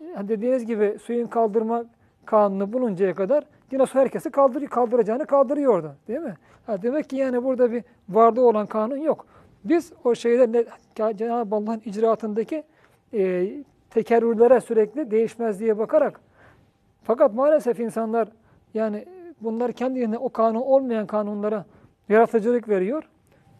[0.00, 1.84] e, dediğiniz gibi suyun kaldırma
[2.24, 5.94] kanunu buluncaya kadar yine su herkesi kaldır, kaldıracağını kaldırıyordu.
[6.08, 6.34] Değil mi?
[6.66, 9.26] Ha, demek ki yani burada bir varlığı olan kanun yok.
[9.64, 10.64] Biz o şeyde ne,
[11.16, 12.62] Cenab-ı Allah'ın icraatındaki
[13.14, 13.48] e,
[13.90, 16.20] tekerrürlere sürekli değişmezliğe bakarak
[17.02, 18.28] fakat maalesef insanlar
[18.74, 19.04] yani
[19.44, 21.64] bunlar kendilerine o kanun olmayan kanunlara
[22.08, 23.02] yaratıcılık veriyor.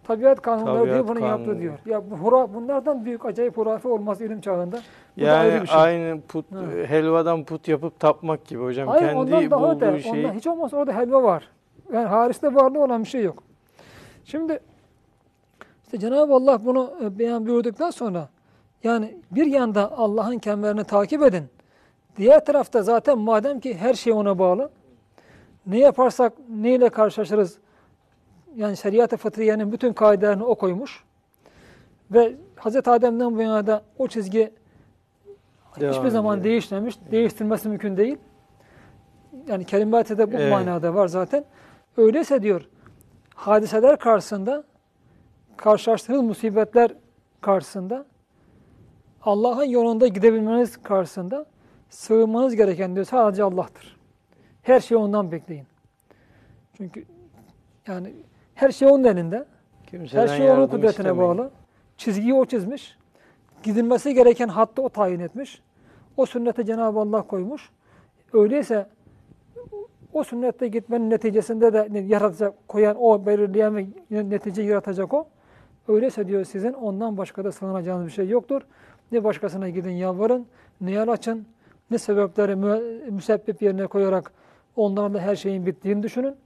[0.05, 1.61] Tabiat kanunları Tabiat diyor bunu yaptı kanunu.
[1.61, 1.79] diyor.
[1.87, 4.77] Ya bu hura, bunlardan büyük acayip hurafe olmaz ilim çağında.
[5.17, 5.81] Bu Yani şey.
[5.81, 6.59] aynı put Ha.
[6.89, 8.89] helvadan put yapıp tapmak gibi hocam.
[8.89, 10.01] Hayır Kendi ondan daha bulduğu öte.
[10.01, 11.49] şeyi Ondan hiç olmazsa orada helva var.
[11.93, 13.43] Yani hariçte varlığı olan bir şey yok.
[14.25, 14.59] Şimdi
[15.85, 18.29] işte Cenab-ı Allah bunu e, beyan buyurduktan sonra
[18.85, 21.45] yani bir yanda Allah'ın kemerini takip edin.
[22.17, 24.71] Diğer tarafta zaten madem ki her şey ona bağlı.
[25.67, 27.59] Ne yaparsak neyle karşılaşırız?
[28.57, 31.05] Yani şeriat-ı fıtriyenin bütün kaidelerini o koymuş.
[32.11, 32.77] Ve Hz.
[32.77, 34.53] Adem'den bu yana da o çizgi
[35.81, 36.53] devam hiçbir zaman ediyor.
[36.53, 36.97] değişmemiş.
[37.11, 38.17] Değiştirmesi mümkün değil.
[39.49, 40.53] Yani kelimatı da bu Evet.
[40.53, 41.45] manada var zaten.
[41.97, 42.69] Öyleyse diyor
[43.35, 44.65] hadiseler karşısında
[45.57, 46.91] karşılaştığınız musibetler
[47.41, 48.07] karşısında
[49.23, 51.47] Allah'ın yolunda gidebilmeniz karşısında
[51.91, 53.97] sığınmanız gereken diyor sadece Allah'tır.
[54.65, 55.67] Her şeyi ondan bekleyin.
[56.77, 57.05] Çünkü
[57.87, 58.13] yani
[58.55, 59.45] her şey onun elinde.
[59.87, 61.19] Kimseden Her şey onun kudretine istemeyin.
[61.19, 61.51] bağlı.
[61.97, 62.97] Çizgiyi o çizmiş.
[63.63, 65.63] Gidilmesi gereken hattı o tayin etmiş.
[66.17, 67.71] O sünnete Cenab-ı Allah koymuş.
[68.33, 68.87] Öyleyse
[70.13, 73.87] o sünnette gitmenin neticesinde de yaratacak, koyan o, belirleyen ve
[74.31, 75.27] netice yaratacak o.
[75.89, 78.63] Öyleyse diyor sizin ondan başka da sığınacağınız bir şey yoktur.
[79.13, 80.47] Ne başkasına gidin yalvarın,
[80.81, 81.47] ne yal açın,
[81.91, 84.33] ne sebepleri mü- müsebbip yerine koyarak
[84.77, 86.37] onlarla her şeyin bittiğini düşünün.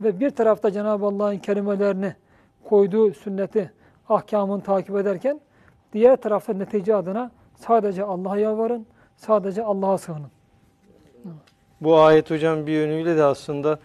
[0.00, 2.14] Ve bir tarafta Cenab-ı Allah'ın kelimelerini
[2.64, 3.72] koyduğu sünneti,
[4.08, 5.40] ahkamını takip ederken
[5.92, 10.30] diğer tarafta netice adına sadece Allah'a yalvarın, sadece Allah'a sığının.
[11.80, 13.78] Bu ayet hocam bir yönüyle de aslında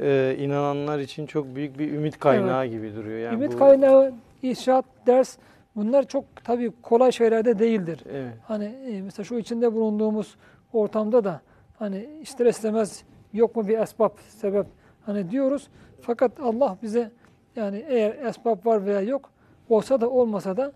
[0.00, 3.18] e, inananlar için çok büyük bir ümit kaynağı gibi duruyor.
[3.18, 5.36] Yani Ümit bu- kaynağı, inşaat, ders
[5.76, 8.04] bunlar çok tabii kolay şeyler de değildir.
[8.10, 8.32] Evet.
[8.48, 10.36] Hani e, mesela şu içinde bulunduğumuz
[10.72, 11.40] ortamda da
[11.78, 13.04] hani ister istemez
[13.34, 14.66] yok mu bir esbab, sebep
[15.06, 15.68] hani diyoruz.
[16.00, 17.10] Fakat Allah bize
[17.56, 19.30] yani eğer esbab var veya yok
[19.68, 20.72] olsa da olmasa da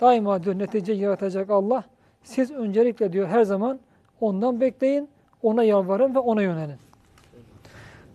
[0.00, 1.84] daima diyor netice yaratacak Allah.
[2.22, 3.80] Siz öncelikle diyor her zaman
[4.20, 5.08] ondan bekleyin,
[5.42, 6.76] ona yalvarın ve ona yönelin.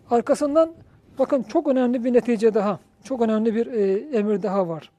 [0.09, 0.71] Arkasından
[1.19, 4.91] bakın çok önemli bir netice daha, çok önemli bir e, emir daha var.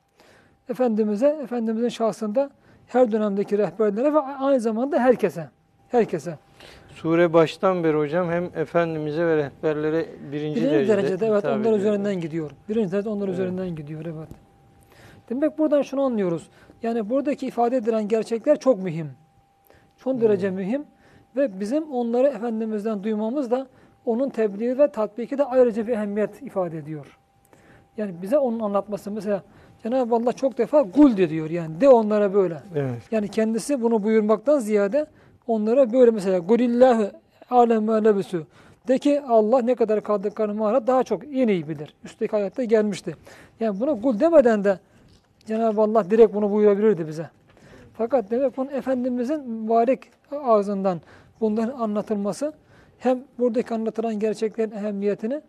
[0.69, 2.51] Efendimiz'e, Efendimiz'in şahsında
[2.87, 5.51] her dönemdeki rehberlere ve aynı zamanda herkese,
[5.89, 6.39] herkese.
[6.95, 11.79] Sure baştan beri hocam hem Efendimiz'e ve rehberlere birinci, Birinci derecede, derecede evet onlar ediyor.
[11.79, 12.51] üzerinden gidiyor.
[12.69, 13.35] Birinci derecede onlar Evet.
[13.39, 14.29] üzerinden gidiyor evet.
[15.31, 16.49] Demek buradan şunu anlıyoruz.
[16.83, 19.11] Yani buradaki ifade edilen gerçekler çok mühim.
[19.97, 20.85] Son derece mühim
[21.37, 23.67] ve bizim onları Efendimiz'den duymamız da
[24.05, 27.19] onun tebliği ve tatbiki de ayrıca bir ehemmiyet ifade ediyor.
[27.97, 29.43] Yani bize onun anlatması mesela
[29.83, 32.63] Cenab-ı Allah çok defa gul de diyor yani de onlara böyle.
[32.77, 33.03] Evet.
[33.11, 35.07] Yani kendisi bunu buyurmaktan ziyade
[35.49, 37.11] onlara böyle mesela Gulillahu
[37.51, 38.47] aleme lebisu.
[38.89, 41.95] De ki Allah ne kadar kaldıklarını mağara daha çok en iyi bilir.
[42.05, 43.17] Üstteki ayette gelmişti.
[43.61, 44.79] Yani buna kul demeden de
[45.47, 47.31] Cenab-ı Allah direkt bunu buyurabilirdi bize.
[47.95, 50.01] Fakat demek bunun Efendimizin mübarek
[50.33, 51.01] ağzından
[51.41, 52.53] bunların anlatılması
[52.99, 55.41] hem buradaki anlatılan gerçeklerin ehemmiyetini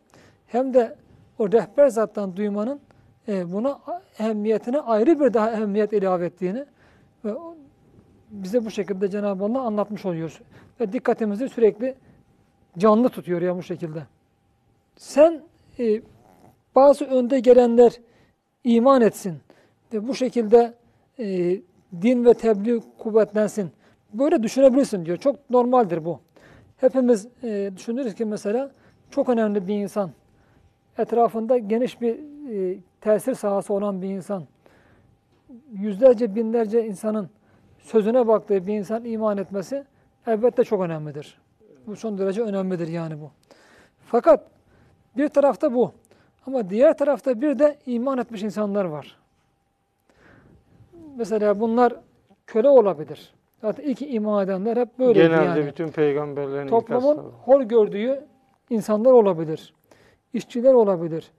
[0.48, 0.96] hem de
[1.40, 2.80] o rehber zattan duymanın
[3.28, 3.80] e, buna
[4.20, 6.66] ehemmiyetine ayrı bir daha ehemmiyet ilave ettiğini
[7.26, 7.34] ve
[8.30, 10.42] bize bu şekilde Cenab-ı Allah anlatmış oluyor.
[10.80, 11.96] Ve dikkatimizi sürekli
[12.78, 14.04] canlı tutuyor ya bu şekilde.
[14.96, 15.42] Sen
[15.80, 16.02] e,
[16.76, 17.94] bazı önde gelenler
[18.64, 19.38] iman etsin
[19.94, 20.74] ve bu şekilde
[21.20, 21.26] e,
[22.02, 23.72] din ve tebliğ kuvvetlensin.
[24.14, 25.18] Böyle düşünebilirsin diyor.
[25.18, 26.20] Çok normaldir bu.
[26.78, 28.72] Hepimiz e, düşünürüz ki mesela
[29.12, 30.12] çok önemli bir insan,
[30.98, 32.20] etrafında geniş bir
[32.50, 34.44] e, tesir sahası olan bir insan,
[35.72, 37.30] yüzlerce binlerce insanın
[37.82, 39.84] sözüne baktığı bir insan iman etmesi
[40.28, 41.38] elbette çok önemlidir.
[41.88, 43.32] Bu son derece önemlidir yani bu.
[44.06, 44.48] Fakat
[45.18, 45.92] bir tarafta bu.
[46.48, 49.18] Ama diğer tarafta bir de iman etmiş insanlar var.
[51.18, 51.96] Mesela bunlar
[52.48, 53.34] köle olabilir.
[53.62, 55.66] Zaten ilk iman edenler hep böyle Genelde yani.
[55.66, 58.26] bütün peygamberlerin Toplumun ilk hor gördüğü
[58.70, 59.74] insanlar olabilir.
[60.34, 61.32] İşçiler olabilir.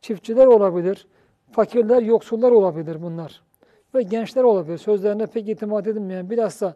[0.00, 1.06] Çiftçiler olabilir.
[1.52, 3.42] Fakirler, yoksullar olabilir bunlar.
[3.94, 4.78] Ve gençler olabilir.
[4.78, 6.74] Sözlerine pek itimat edilmeyen, bilhassa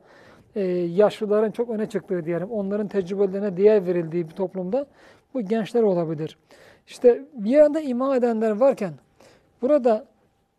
[0.54, 4.86] e, yaşlıların çok öne çıktığı diyelim, onların tecrübelerine değer verildiği bir toplumda
[5.34, 6.38] bu gençler olabilir.
[6.86, 8.92] İşte bir yanda iman edenler varken
[9.62, 10.06] burada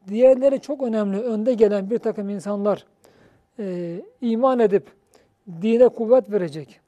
[0.08, 2.86] diğerleri çok önemli, önde gelen bir takım insanlar
[3.60, 4.88] e, iman edip
[5.62, 6.80] dine kuvvet verecek,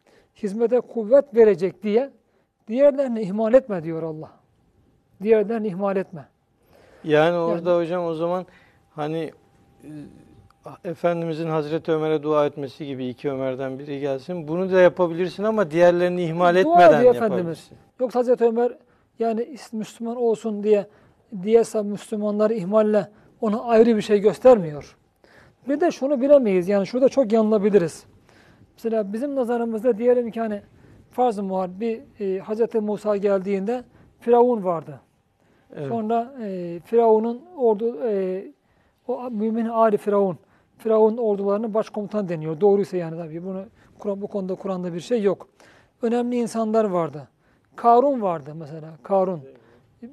[0.43, 2.09] hizmete kuvvet verecek diye
[2.68, 4.32] diğerlerini ihmal etme diyor Allah.
[5.24, 6.28] Diğerlerini ihmal etme.
[7.03, 8.45] Yani orada hocam o zaman
[8.89, 9.32] hani
[10.84, 14.48] Efendimizin Hazreti Ömer'e dua etmesi gibi iki Ömer'den biri gelsin.
[14.48, 17.26] Bunu da yapabilirsin ama diğerlerini ihmal Dua etmeden yapabilirsin.
[17.26, 17.70] Efendimiz.
[18.00, 18.78] Yoksa Hazreti Ömer
[19.20, 20.88] yani Müslüman olsun diye
[21.44, 23.08] diyese Müslümanları ihmalle
[23.42, 24.98] ona ayrı bir şey göstermiyor.
[25.70, 26.68] Bir de şunu bilemeyiz.
[26.68, 28.06] Yani şurada çok yanılabiliriz.
[28.78, 30.62] Mesela bizim nazarımızda diyelim ki hani
[31.12, 33.84] farz-ı muhal bir e, Hazreti Musa geldiğinde
[34.20, 35.00] Firavun vardı.
[35.76, 35.88] Evet.
[35.88, 38.44] Sonra e, Firavun'un ordu e,
[39.08, 40.38] o mümin Ali Firavun
[40.78, 42.62] Firavun ordularının başkomutan deniyor.
[42.62, 43.66] Doğruysa yani tabii bunu
[43.99, 45.47] Kur'an bu konuda Kur'an'da bir şey yok.
[46.01, 47.28] Önemli insanlar vardı.
[47.76, 48.89] Karun vardı mesela.
[49.03, 49.41] Karun.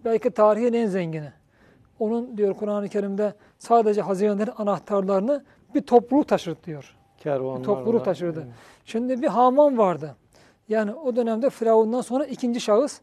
[0.05, 1.33] Belki tarihin en zengini.
[1.99, 6.97] Onun diyor Kur'an-ı Kerim'de sadece hazinelerin anahtarlarını bir topluluk taşırdı diyor.
[7.19, 8.43] Kervanlar Bir topluluk taşırdı.
[8.45, 8.55] Evet.
[8.85, 10.17] Şimdi bir Haman vardı.
[10.69, 13.01] Yani o dönemde Firavun'dan sonra ikinci şahıs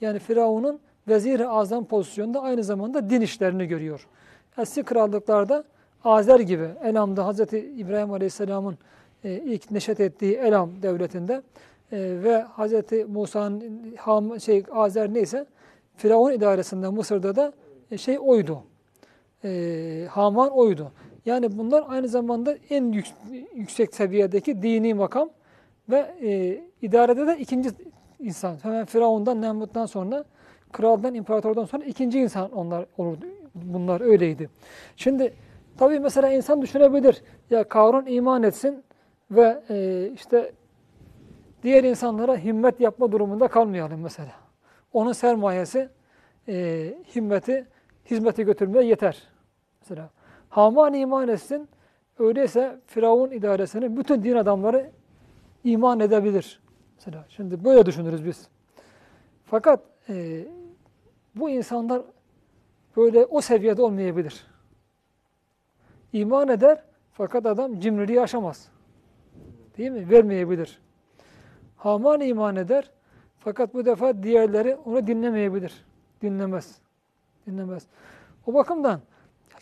[0.00, 4.08] yani Firavun'un vezir-i azam pozisyonunda aynı zamanda din işlerini görüyor.
[4.58, 5.64] Eski krallıklarda
[6.04, 8.78] Azer gibi Elam'da Hazreti İbrahim Aleyhisselam'ın
[9.24, 11.42] e, ilk neşet ettiği Elam devletinde
[11.92, 15.46] e, ve Hazreti Musa'nın Ham, şey Azer neyse
[15.96, 17.52] Firavun idaresinde Mısır'da da
[17.90, 18.62] e, şey oydu.
[19.44, 20.92] E, Haman oydu.
[21.26, 23.06] Yani bunlar aynı zamanda en yük,
[23.54, 25.30] yüksek seviyedeki dini makam
[25.90, 27.70] ve e, idarede de ikinci
[28.20, 28.56] insan.
[28.62, 30.24] Hemen Firavun'dan, Nemrut'tan sonra,
[30.72, 33.26] kraldan, imparatordan sonra ikinci insan onlar olurdu.
[33.54, 34.50] Bunlar öyleydi.
[34.96, 35.34] Şimdi
[35.78, 37.22] tabii mesela insan düşünebilir.
[37.50, 38.84] Ya Karun iman etsin
[39.30, 40.52] ve e, işte
[41.62, 44.32] diğer insanlara himmet yapma durumunda kalmayalım mesela.
[44.92, 45.88] Onun sermayesi,
[46.48, 46.54] e,
[47.14, 47.66] himmeti,
[48.10, 49.22] hizmete götürmeye yeter.
[49.80, 50.10] Mesela
[50.48, 51.68] Haman iman etsin,
[52.18, 54.90] öyleyse Firavun idaresinin bütün din adamları
[55.64, 56.62] iman edebilir.
[56.96, 58.48] Mesela şimdi böyle düşünürüz biz.
[59.44, 60.44] Fakat e,
[61.34, 62.02] bu insanlar
[62.96, 64.46] böyle o seviyede olmayabilir.
[66.12, 66.82] İman eder
[67.12, 68.68] fakat adam cimriliği aşamaz.
[69.78, 70.10] Değil mi?
[70.10, 70.80] Vermeyebilir.
[71.76, 72.90] Haman iman eder
[73.38, 75.84] fakat bu defa diğerleri onu dinlemeyebilir.
[76.22, 76.78] Dinlemez.
[77.46, 77.86] Dinlemez.
[78.46, 79.00] O bakımdan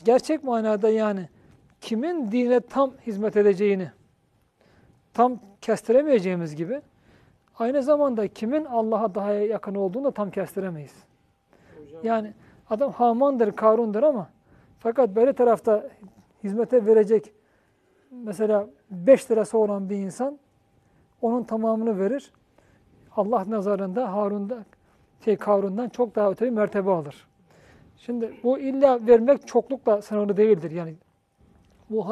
[0.04, 1.28] gerçek manada yani
[1.80, 3.90] kimin dine tam hizmet edeceğini
[5.14, 6.82] tam kestiremeyeceğimiz gibi
[7.58, 10.94] aynı zamanda kimin Allah'a daha yakın olduğunu da tam kestiremeyiz.
[12.02, 12.32] Yani
[12.70, 14.30] adam Haman'dır, Karun'dur ama
[14.78, 15.88] fakat böyle tarafta
[16.44, 17.32] hizmete verecek
[18.10, 20.38] mesela 5 lirası olan bir insan
[21.22, 22.32] onun tamamını verir.
[23.16, 24.64] Allah nazarında Harun'da
[25.24, 27.26] şey Karun'dan çok daha öte bir mertebe alır.
[27.96, 30.70] Şimdi bu illa vermek çoklukla sınırlı değildir.
[30.70, 30.94] Yani
[31.90, 32.06] bu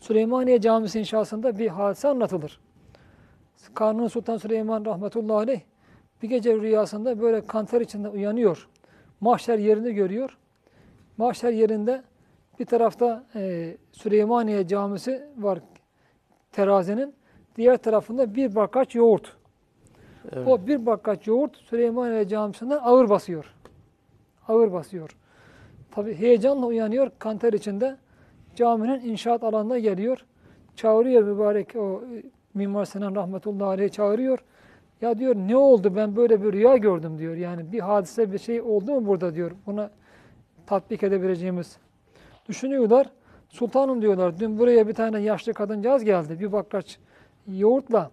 [0.00, 2.60] Süleymaniye Camisi inşasında bir hadise anlatılır.
[3.74, 5.60] Kanuni Sultan Süleyman rahmetullahi aleyh
[6.22, 8.68] bir gece rüyasında böyle kanter içinde uyanıyor.
[9.20, 10.38] Mahşer yerini görüyor.
[11.16, 12.02] Mahşer yerinde
[12.58, 15.58] bir tarafta e, Süleymaniye Camisi var
[16.52, 17.14] terazinin.
[17.56, 19.36] Diğer tarafında bir bakaç yoğurt.
[20.32, 20.48] Evet.
[20.48, 23.54] O bir bakaç yoğurt Süleymaniye Camisi'nden ağır basıyor.
[24.48, 25.16] Ağır basıyor.
[25.90, 27.96] Tabi heyecanla uyanıyor kanter içinde.
[28.54, 30.24] Caminin inşaat alanına geliyor.
[30.76, 32.22] Çağırıyor mübarek o e,
[32.54, 34.38] Mimar Sinan rahmetullahi aleyh çağırıyor.
[35.00, 37.36] Ya diyor ne oldu ben böyle bir rüya gördüm diyor.
[37.36, 39.50] Yani bir hadise bir şey oldu mu burada diyor.
[39.66, 39.90] Buna
[40.66, 41.76] tatbik edebileceğimiz.
[42.48, 43.10] Düşünüyorlar.
[43.48, 46.40] Sultanım diyorlar dün buraya bir tane yaşlı kadıncağız geldi.
[46.40, 46.98] Bir bakaç
[47.46, 48.10] yoğurtla.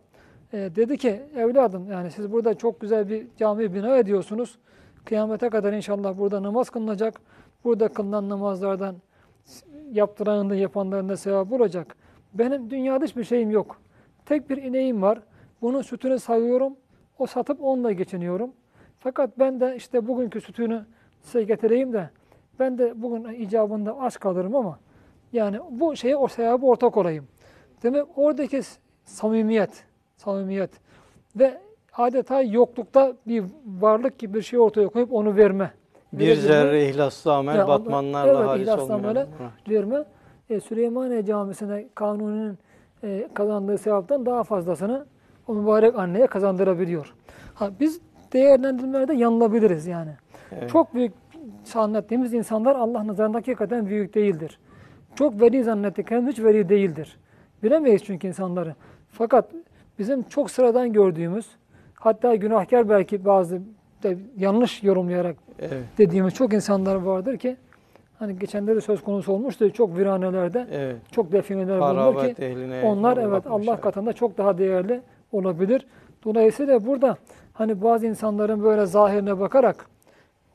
[0.53, 4.57] E, dedi ki evladım yani siz burada çok güzel bir cami bina ediyorsunuz.
[5.05, 7.21] Kıyamete kadar inşallah burada namaz kılınacak.
[7.63, 8.95] Burada kılınan namazlardan
[9.91, 11.95] yaptıranın da yapanların da sevap olacak.
[12.33, 13.81] Benim dünyada hiçbir şeyim yok.
[14.25, 15.19] Tek bir ineğim var.
[15.61, 16.73] Bunun sütünü sayıyorum.
[17.19, 18.51] O satıp onunla geçiniyorum.
[18.99, 20.85] Fakat ben de işte bugünkü sütünü
[21.21, 22.09] size getireyim de
[22.59, 24.79] ben de bugün icabında aç kalırım ama
[25.33, 27.27] yani bu şeye o sevabı ortak olayım.
[27.83, 28.61] Demek oradaki
[29.03, 29.83] samimiyet,
[30.15, 30.69] samimiyet
[31.35, 31.57] ve
[31.93, 35.71] adeta yoklukta bir varlık gibi bir şey ortaya koyup onu verme.
[36.13, 39.27] Bir Verebilme, zerre ihlaslı amel Ya, batmanlarla evet, halis ihlaslı amele.
[39.69, 40.05] Verme.
[40.49, 42.57] E, Süleymaniye Camisi'ne Kanuni'nin
[43.03, 45.05] e, kazandığı sevaptan daha fazlasını
[45.47, 47.13] o mübarek anneye kazandırabiliyor.
[47.53, 48.01] Ha, biz
[48.33, 50.11] değerlendirmelerde yanılabiliriz yani.
[50.51, 50.69] Evet.
[50.69, 51.13] Çok büyük
[51.63, 54.59] zannettiğimiz insanlar Allah nazarında hakikaten büyük değildir.
[55.15, 57.17] Çok veli zannettiklerimiz hiç veli değildir.
[57.63, 58.75] Bilemeyiz çünkü insanları.
[59.11, 59.45] Fakat
[59.99, 61.45] bizim çok sıradan gördüğümüz,
[61.93, 63.61] hatta günahkar belki bazı
[64.03, 65.83] de yanlış yorumlayarak Evet.
[65.97, 67.57] dediğimiz çok insanlar vardır ki
[68.19, 70.95] hani geçenlerde de söz konusu olmuştu çok viranelerde Evet.
[71.11, 72.35] çok defineler bulunur ki
[72.83, 73.43] onlar evet.
[73.47, 75.01] Allah katında çok daha değerli
[75.37, 75.87] olabilir.
[76.23, 77.17] Dolayısıyla burada
[77.53, 79.89] hani bazı insanların böyle zahirine bakarak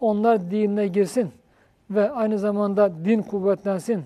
[0.00, 1.30] onlar dinine girsin
[1.90, 4.04] ve aynı zamanda din kuvvetlensin,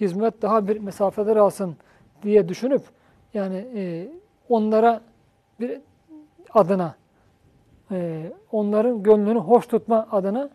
[0.00, 1.76] hizmet daha bir mesafeler alsın
[2.22, 2.82] diye düşünüp
[3.34, 4.08] yani e,
[4.48, 5.00] onlara
[5.60, 5.80] bir
[6.54, 6.94] adına
[7.90, 10.50] e, onların gönlünü hoş tutma adına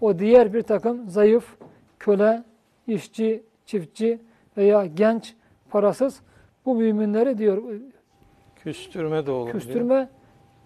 [0.00, 1.56] o diğer bir takım zayıf,
[1.98, 2.42] köle,
[2.86, 4.18] işçi, çiftçi
[4.56, 5.34] veya genç,
[5.70, 6.20] parasız
[6.66, 7.62] bu müminleri diyor
[8.66, 9.50] Küstürme de olur.
[9.50, 10.08] küstürme,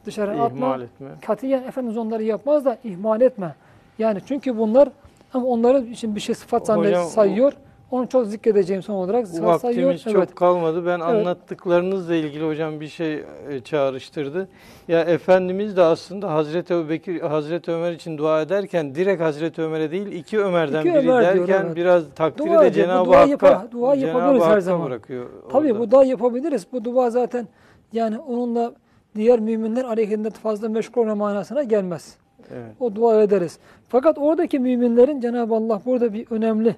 [0.06, 0.46] dışarı atma.
[0.66, 1.08] İhmal etme.
[1.26, 3.54] Katiyen Efendimiz onları yapmaz da ihmal etme.
[3.98, 4.88] Yani çünkü bunlar
[5.34, 7.52] ama onların için bir şey sıfat zannet sayıyor.
[7.90, 9.28] Onu çok zikredeceğim son olarak.
[9.28, 9.92] Sıfat sayıyor.
[9.92, 10.86] Vaktimiz çok kalmadı.
[10.86, 14.48] Ben anlattıklarınızla ilgili hocam bir şey e, çağrıştırdı.
[14.88, 20.06] Ya Efendimiz de aslında Hazreti Ebubekir, Hazreti Ömer için dua ederken direkt Hazreti Ömer'e değil
[20.06, 21.76] iki Ömer'den İki biri Ömer diyor, derken evet.
[21.76, 24.86] biraz takdiri Dua de Cenab-ı dua Hakk'a yapar- dua Cenab-ı yapabiliriz her Hakk'a zaman.
[24.86, 25.26] bırakıyor.
[25.52, 25.78] Tabii orada.
[25.80, 26.66] bu dua yapabiliriz.
[26.72, 27.48] Bu dua zaten
[27.92, 28.74] yani onunla
[29.14, 32.16] diğer müminler aleyhinde fazla meşgul olma manasına gelmez.
[32.50, 32.72] Evet.
[32.80, 33.58] O dua ederiz.
[33.88, 36.76] Fakat oradaki müminlerin Cenab-ı Allah burada bir önemli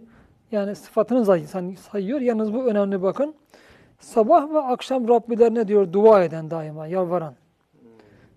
[0.52, 2.20] yani sıfatını say- say- sayıyor.
[2.20, 3.34] Yalnız bu önemli bakın.
[3.98, 7.34] Sabah ve akşam Rabbilerine diyor dua eden daima, yalvaran.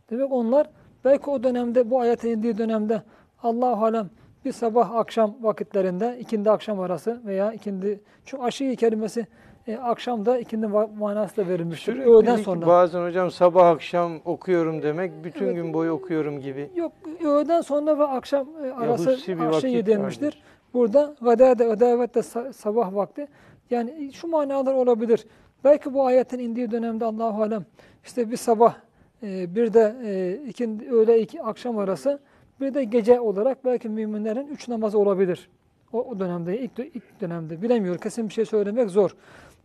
[0.09, 0.69] Demek onlar
[1.05, 3.01] belki o dönemde bu ayet indiği dönemde
[3.43, 4.09] Allah alem
[4.45, 9.27] bir sabah akşam vakitlerinde ikindi akşam arası veya ikindi şu aşıyı kelimesi
[9.67, 11.93] e, akşamda ikindi va- manası da verilmiştir.
[11.93, 12.67] Sürekli Öğleden sonra.
[12.67, 15.55] bazen hocam sabah akşam okuyorum demek bütün Evet.
[15.55, 16.69] gün boyu okuyorum gibi.
[16.75, 16.91] Yok
[17.25, 20.25] öğleden sonra ve akşam e, arası vakit denmiştir.
[20.25, 20.41] vardır.
[20.73, 23.27] Burada gadade, gadavet de sa- sabah vakti.
[23.69, 25.25] Yani şu manalar olabilir.
[25.63, 27.65] Belki bu ayetin indiği dönemde Allahu alem
[28.03, 28.75] işte bir sabah
[29.23, 32.19] e, bir de e, ikindi, öğle iki akşam arası
[32.61, 35.49] bir de gece olarak belki müminlerin üç namazı olabilir.
[35.93, 37.97] O, o dönemde ilk, ilk dönemde bilemiyor.
[37.97, 39.15] Kesin bir şey söylemek zor.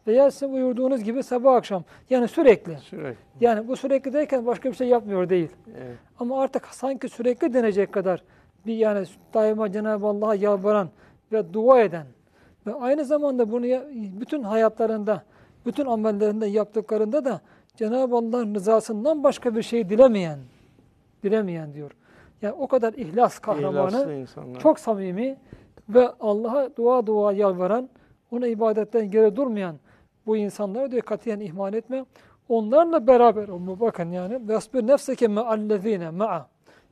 [0.07, 2.77] Veya sizin buyurduğunuz gibi sabah akşam yani sürekli.
[2.77, 3.17] Sürekli.
[3.41, 5.49] Yani bu sürekli derken başka bir şey yapmıyor değil.
[5.77, 5.97] Evet.
[6.19, 8.23] Ama artık sanki sürekli denecek kadar
[8.67, 10.89] bir yani daima Cenab-ı Allah'a yalvaran
[11.33, 12.07] ve dua eden
[12.67, 13.65] ve aynı zamanda bunu
[14.21, 15.23] bütün hayatlarında,
[15.67, 17.41] bütün amellerinde yaptıklarında da
[17.77, 20.39] Cenab-ı Allah'ın rızasından başka bir şey dilemeyen,
[21.23, 21.91] dilemeyen diyor.
[22.43, 24.27] Yani o kadar ihlas kahramanı,
[24.59, 25.37] çok samimi
[25.89, 27.89] ve Allah'a dua dua yalvaran,
[28.31, 29.77] ona ibadetten geri durmayan
[30.27, 32.05] bu insanları diyor katiyen ihmal etme.
[32.49, 34.49] Onlarla beraber olma bakın yani.
[34.49, 36.47] Vesbir nefseke me'allezine ma'a.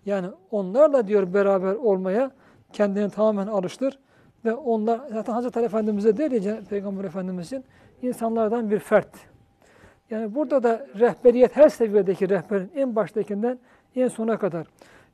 [0.07, 2.31] Yani onlarla diyor beraber olmaya
[2.73, 3.99] kendini tamamen alıştır.
[4.45, 7.65] Ve onlar zaten Hazreti Ali Efendimiz'e değil ya Peygamber Efendimiz'in
[8.03, 9.09] insanlardan bir fert.
[10.11, 13.59] Yani burada da rehberiyet her seviyedeki rehberin en baştakinden
[13.97, 14.67] en sona kadar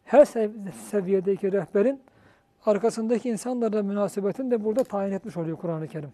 [0.05, 2.01] her sev- seviyedeki rehberin
[2.67, 6.13] arkasındaki insanlarla münasebetini de burada tayin etmiş oluyor Kur'an-ı Kerim.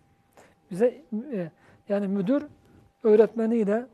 [0.70, 1.51] Bize e,
[1.91, 2.47] yani müdür
[3.03, 3.86] öğretmeniyle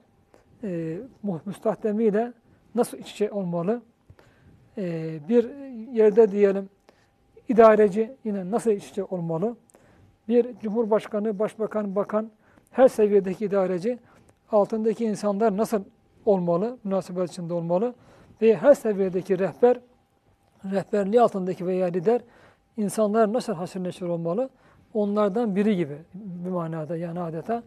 [0.65, 0.99] e,
[1.47, 2.33] müstahdemiyle
[2.75, 3.83] nasıl iç içe olmalı?
[4.79, 5.51] E, bir
[5.93, 6.69] yerde diyelim
[7.49, 9.57] idareci yine nasıl işçi olmalı?
[10.29, 12.31] Bir cumhurbaşkanı, başbakan, bakan,
[12.71, 13.99] her seviyedeki idareci
[14.53, 15.85] altındaki insanlar nasıl
[16.25, 17.95] olmalı, münasebet içinde olmalı?
[18.43, 19.81] Ve her seviyedeki rehber,
[20.65, 22.21] rehberliği altındaki veya lider
[22.77, 24.51] insanlar nasıl haşır neşir olmalı?
[24.95, 27.63] Onlardan biri gibi bir manada yani adeta.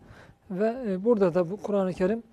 [0.51, 2.23] Ve e, burada da bu Kur'an-ı Kerim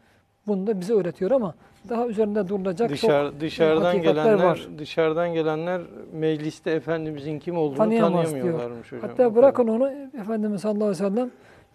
[0.47, 1.55] bunu da bize öğretiyor ama
[1.89, 4.69] daha üzerinde durulacak Dışarı, çok dışarıdan hakikatler gelenler var.
[4.79, 5.81] dışarıdan gelenler
[6.12, 9.01] mecliste efendimizin kim olduğunu Tanıyamaz tanıyamıyorlarmış hocam.
[9.05, 9.91] O Hatta bırakın onu
[10.21, 11.31] Efendimiz sallallahu aleyhi ve sellem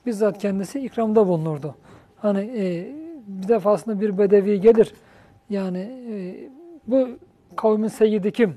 [0.06, 1.76] bizzat kendisi ikramda bulunurdu.
[2.18, 2.96] Hani e,
[3.28, 4.94] bir defasında bir bedevi gelir.
[5.50, 5.80] Yani
[6.12, 6.36] e,
[6.88, 7.08] bu
[7.56, 8.56] kavmin seyyidi kim?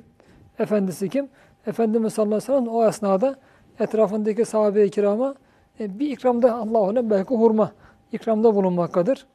[0.59, 1.29] Efendisi kim?
[1.67, 3.37] Efendimiz sallallahu aleyhi ve sellem o esnada
[3.81, 5.35] etrafındaki sahabe-i kirama e,
[5.79, 7.73] bir ikramda Allah ona belki hurma
[8.13, 9.27] ikramda bulunmaktadır.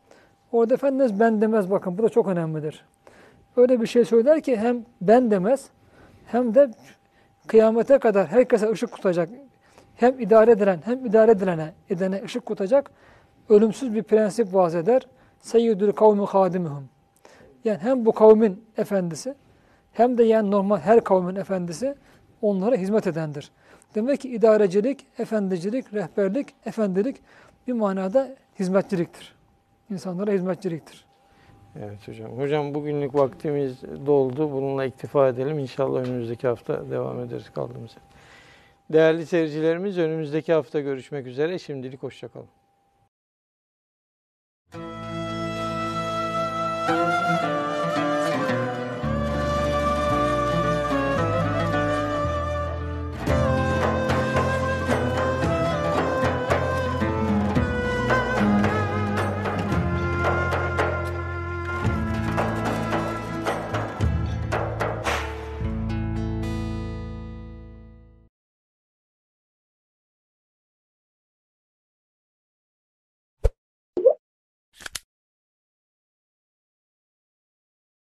[0.51, 2.85] Orada Efendimiz ben demez bakın bu da çok önemlidir.
[3.57, 5.69] Öyle bir şey söyler ki hem ben demez
[6.25, 6.71] hem de
[7.47, 9.29] kıyamete kadar herkese ışık tutacak.
[9.95, 12.91] Hem idare edilen hem idare edilene edene ışık tutacak.
[13.49, 15.07] Ölümsüz bir prensip vaz eder.
[15.39, 16.89] Seyyidül kavmi hadimuhum.
[17.63, 19.35] Yani hem bu kavmin efendisi
[19.93, 21.95] hem de yani normal her kavmin efendisi
[22.41, 23.51] onlara hizmet edendir.
[23.95, 27.17] Demek ki idarecilik, efendicilik, rehberlik, efendilik
[27.67, 29.35] bir manada hizmetçiliktir.
[29.91, 31.05] İnsanlara hizmetçiliktir.
[31.79, 32.31] Evet hocam.
[32.31, 34.51] Hocam bugünlük vaktimiz doldu.
[34.51, 35.59] Bununla iktifa edelim.
[35.59, 37.91] İnşallah önümüzdeki hafta devam ederiz kaldığımız.
[38.93, 41.59] Değerli seyircilerimiz önümüzdeki hafta görüşmek üzere.
[41.59, 42.58] Şimdilik hoşçakalın.